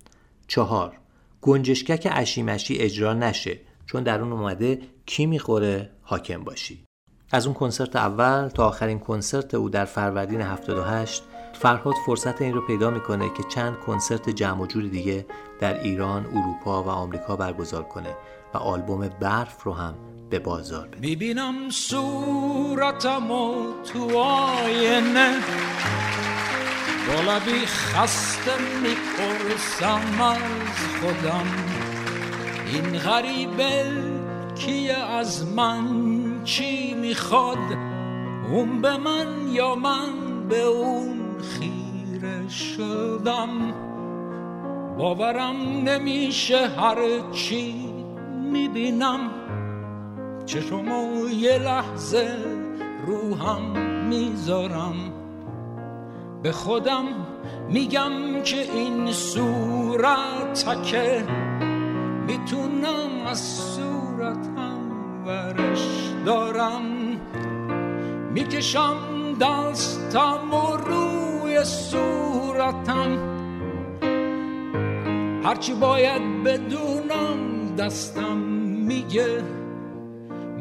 [0.49, 0.93] چهار
[1.41, 6.85] گنجشکک اشیمشی اجرا نشه چون در اون اومده کی می‌خوره؟ حاکم باشی.
[7.33, 12.67] از اون کنسرت اول تا آخرین کنسرت او در فروردین 78 فرهاد فرصت این رو
[12.67, 15.27] پیدا می‌کنه که چند کنسرت جمع و جور دیگه
[15.61, 18.17] در ایران، اروپا و آمریکا برگزار کنه
[18.55, 21.01] و آلبوم برف رو هم به بازار بده.
[21.01, 23.55] می‌بینم صورتم و
[23.93, 25.35] تو آینه.
[27.07, 28.53] با لبی خسته
[28.83, 30.39] می‌پرسم از
[31.01, 31.47] خودم.
[32.67, 33.85] این غریبه
[34.55, 35.85] کیه؟ از من
[36.45, 37.59] چی می‌خواد؟
[38.51, 40.09] اون به من یا من
[40.49, 41.21] به اون
[41.59, 43.75] خیره شدم؟
[44.99, 46.97] باورم نمیشه هر
[47.33, 47.75] چی
[48.53, 49.21] می‌بینم.
[50.47, 52.37] چشمو یه لحظه
[53.07, 53.63] روحم
[54.09, 54.95] می‌ذارم.
[56.43, 57.05] به خودم
[57.69, 61.25] میگم که این صورتکه
[62.27, 64.79] می‌تونم از صورتم
[65.27, 66.83] ورش دارم.
[68.35, 68.97] می‌کشم
[69.41, 73.19] دستم و روی صورتم.
[75.45, 78.37] هرچی باید بدونم دستم
[78.87, 79.60] میگه.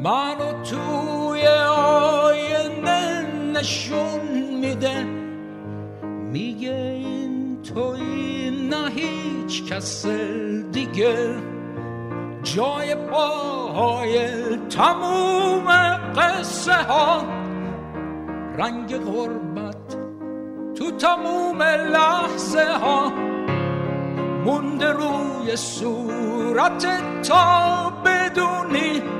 [0.02, 1.46] منو توی
[2.26, 3.22] آینه
[3.52, 4.20] نشون
[4.60, 5.04] میده
[6.32, 10.06] میگه این توی نه هیچ کس
[10.72, 11.34] دیگه
[12.42, 14.18] جای پاهای
[14.56, 15.66] تموم
[16.16, 17.24] قصه ها
[18.58, 19.96] رنگ غربت
[20.74, 23.12] تو تموم لحظه ها
[24.44, 26.86] مونده روی صورت
[27.22, 29.19] تا بدونی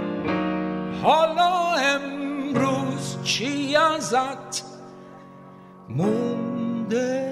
[1.02, 4.64] حالا امروز چی ازت
[5.88, 7.30] مونده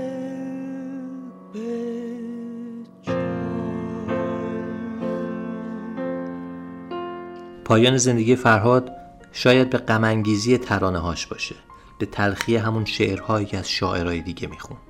[7.64, 8.91] پایان زندگی فرهاد
[9.33, 11.55] شاید به غمانگیزی ترانه هاش باشه.
[11.99, 14.81] به تلخی همون شعرهایی که از شاعرای دیگه می‌خوند.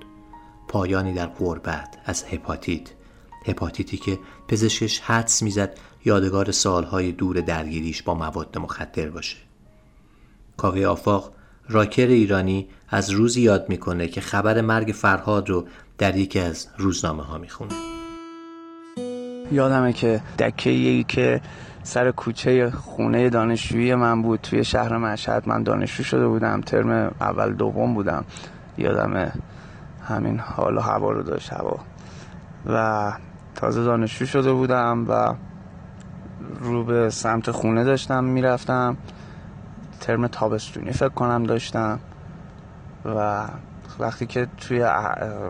[0.69, 2.89] پایانی در غربت از هپاتیت.
[3.47, 4.19] هپاتیتی که
[4.49, 5.79] پزشکش حدس می‌زد
[6.09, 9.37] یادگار سالهای دور درگیریش با مواد مخدر باشه.
[10.57, 11.33] کاوه آفاق
[11.69, 15.67] راکر ایرانی از روزی یاد می‌کنه که خبر مرگ فرهاد رو
[15.99, 17.75] در یکی از روزنامه ها می‌خونه.
[19.53, 21.41] یادمه که دکه ای که
[21.83, 27.55] سر کوچه خونه دانشجویی من بود توی شهر مشهد من دانشجو شده بودم ترم اول
[27.55, 28.25] دوم بودم.
[28.79, 29.33] یادم
[30.09, 31.79] همین حال و هوا رو داشت هوا.
[32.67, 33.13] و
[33.55, 35.35] تازه دانشجو شده بودم و
[36.61, 38.97] رو به سمت خونه داشتم می‌رفتم.
[40.01, 41.99] ترم تابستونی فکر کنم داشتم.
[43.05, 43.45] و
[43.99, 44.83] وقتی که توی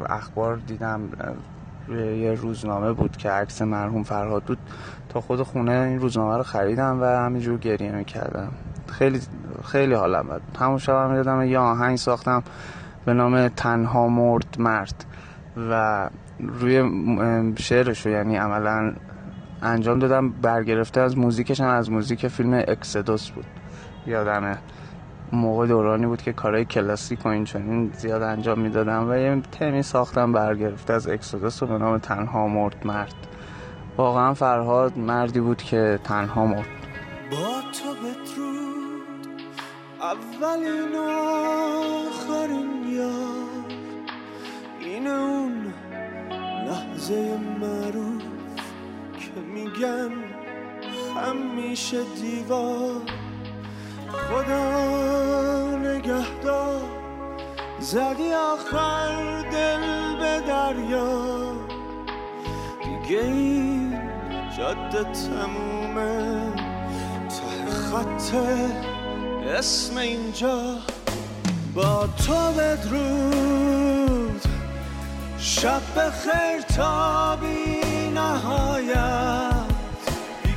[0.09, 1.01] اخبار دیدم
[1.89, 4.59] یه روزنامه بود که عکس مرحوم فرهاد بود
[5.09, 8.49] تا خود خونه این روزنامه رو خریدم و همینجور گریه می‌کردم.
[8.86, 9.20] خیلی
[9.64, 10.41] خیلی حالم بد.
[10.59, 12.43] همون شب هم یادم یه آهنگ ساختم
[13.05, 15.05] به نام تنها مرد مرد.
[15.70, 16.82] و روی
[17.59, 18.95] شعرش رو یعنی عملا
[19.63, 20.31] انجام دادم.
[20.31, 23.47] برگرفته از موزیکش هم از موزیک فیلم اکسدوس بود.
[24.07, 24.59] یادمه
[25.33, 29.83] موقع دورانی بود که کارهای کلاسیک و این چنین زیاد انجام می‌دادم و یه تمی
[29.83, 33.15] ساختم برگرفته از اکسودوس به نام تنها مرد مرد.
[33.97, 36.67] واقعا فرهاد مردی بود که تنها مرد.
[37.31, 39.27] با تو بدرود
[40.01, 41.09] اولین و
[42.09, 43.69] آخرین یار.
[44.81, 45.53] این اون
[46.67, 48.28] لحظه که
[49.69, 50.11] میگن
[51.16, 53.03] همیشه دیوار
[54.11, 56.81] خدا نگهدار.
[57.81, 61.53] زدی آخر دل به دریا.
[62.85, 63.99] دیگه این
[64.57, 66.53] جاده تمومه.
[67.29, 68.35] ته خط
[69.47, 70.77] اسم اینجا.
[71.75, 74.43] با تو بدرود.
[75.39, 79.58] شب بخیر تا بی نهایت.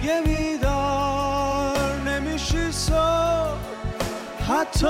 [0.02, 3.58] دیگه بیدار نمیشی صبح
[4.50, 4.88] حتی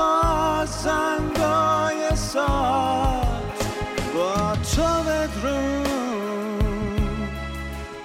[0.65, 3.67] زنگای ساعت.
[4.15, 5.87] با تو بدرود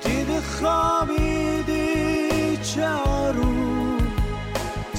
[0.05, 1.77] دیدی خوابیدی
[2.57, 3.99] چه آروم.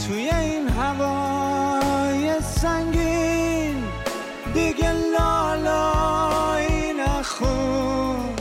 [0.07, 3.83] توی این هوای سنگین
[4.53, 8.35] دیگه لالایی نخون.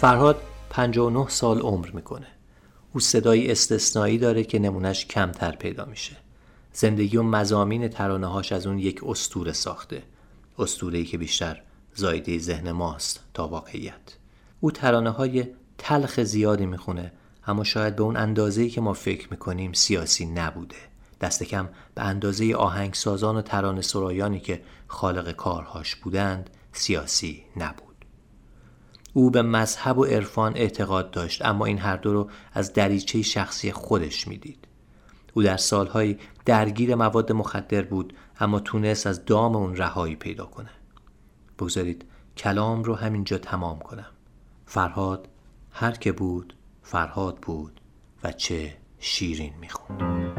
[0.00, 0.36] فرهاد
[0.70, 2.26] 59 سال عمر می‌کنه.
[2.96, 6.16] او صدایی استثنایی داره که نمونش کمتر پیدا میشه.
[6.72, 10.02] زندگی و مزامین ترانه هاش از اون یک استوره ساخته.
[10.58, 11.62] استورهی که بیشتر
[11.94, 14.16] زایده ذهن ماست تا واقعیت.
[14.60, 15.46] او ترانه های
[15.78, 17.12] تلخ زیادی می‌خونه
[17.46, 20.76] اما شاید به اون اندازه‌ای که ما فکر می‌کنیم سیاسی نبوده.
[21.20, 27.95] دست کم به اندازه آهنگسازان و ترانه سرایانی که خالق کارهاش بودند سیاسی نبود.
[29.16, 33.72] او به مذهب و عرفان اعتقاد داشت اما این هر دو رو از دریچه شخصی
[33.72, 34.68] خودش می‌دید.
[35.34, 40.70] او در سالهایی درگیر مواد مخدر بود اما تونست از دام اون رهایی پیدا کنه.
[41.58, 42.04] بگذارید
[42.36, 44.10] کلام رو همینجا تمام کنم.
[44.66, 45.28] فرهاد
[45.70, 47.80] هر که بود فرهاد بود
[48.24, 50.32] و چه شیرین می‌خوند.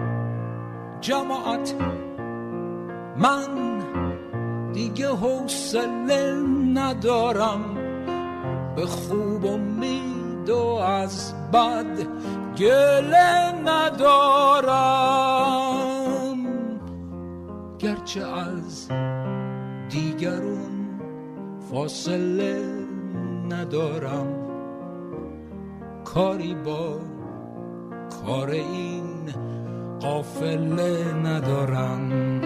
[1.02, 1.76] جماعت
[3.18, 3.80] من
[4.74, 6.34] دیگه حوصله
[6.74, 7.77] ندارم.
[8.78, 12.08] به خوب امید و از بد
[12.58, 14.68] گله ندارم.
[17.80, 18.90] گرچه از
[19.90, 21.00] دیگرون
[21.72, 22.62] فاصله
[23.50, 24.28] ندارم.
[26.06, 27.00] کاری با
[28.26, 29.34] کار این
[30.00, 32.37] قافله ندارم.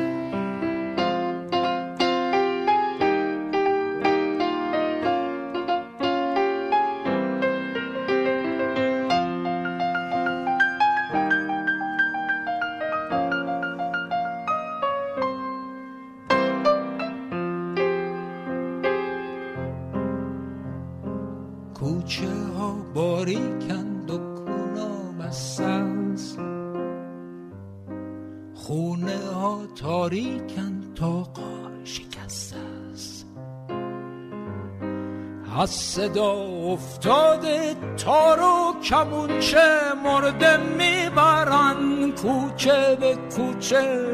[36.02, 36.34] صدا
[36.74, 44.06] افتاده تار و کمونچه مرده می‌برن کوچه به کوچه.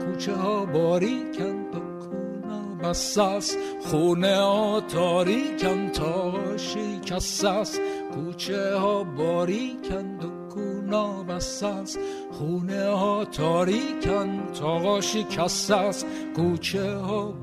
[0.00, 7.80] کوچه ها باریکند و کونا است خونه ها تاریکند تا شکسته است
[8.14, 11.24] کوچه ها باریکند و کونا
[11.68, 11.98] است
[12.32, 16.06] خونه ها تاریکند تا شکسته است
[16.36, 17.34] کوچه ها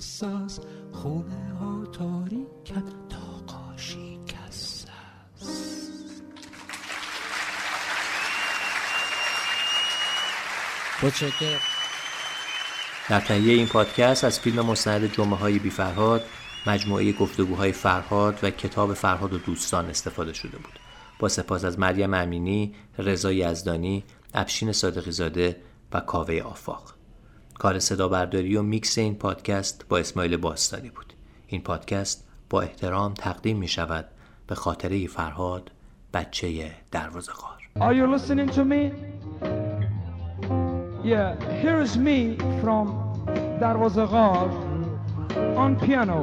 [0.00, 0.66] بسته است
[1.02, 4.92] خونه ها تاریکند تا شکسته
[5.42, 6.22] است.
[11.02, 11.60] متشکرم
[13.08, 16.24] در تهیه این پادکست از فیلم مستند جمعه های بی فرهاد
[16.66, 20.78] مجموعه گفتگوهای فرهاد و کتاب فرهاد و دوستان استفاده شده بود.
[21.18, 25.56] با سپاس از مریم امینی، رضا یزدانی، افشین صادقی زاده
[25.92, 26.99] و کاوه آفاق.
[27.60, 31.12] کار صدا برداری و میکس این پادکست با اسماعیل باستانی بود
[31.46, 34.08] این پادکست با احترام تقدیم می شود
[34.46, 35.70] به خاطره فرهاد
[36.14, 37.32] بچه دروازه
[37.78, 38.92] Are you listening to me?
[41.04, 41.28] Yeah,
[41.62, 42.86] here is me from
[43.60, 44.48] Darwazaghar
[45.62, 46.18] on piano.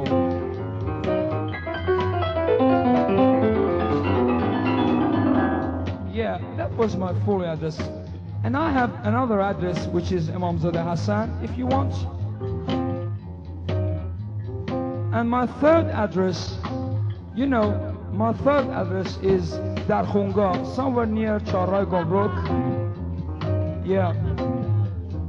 [6.20, 7.97] Yeah, that was my full address.
[8.44, 11.94] And I have another address which is Imam Zada Hassan if you want.
[15.14, 16.56] And my third address,
[17.34, 19.52] you know, my third address is
[19.86, 22.34] Dar Khunga, somewhere near Charai Gomruk.
[23.86, 24.14] Yeah.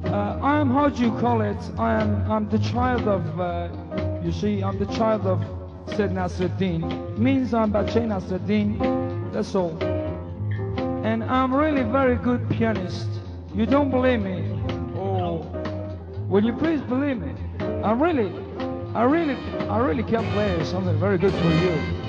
[0.06, 1.58] Uh, I am, how do you call it?
[1.78, 3.70] I am, I'm the child of, uh,
[4.24, 5.40] you see, I'm the child of
[5.96, 7.18] Said Nasruddin.
[7.18, 9.99] Means I'm Bache Nasruddin, that's all.
[11.04, 13.08] And I'm really very good pianist.
[13.56, 14.62] You don't believe me?
[14.96, 15.38] Oh,
[16.28, 17.34] will you please believe me?
[17.84, 18.32] I'm really,
[18.94, 19.36] I really,
[19.70, 22.00] I really can play something very good for you.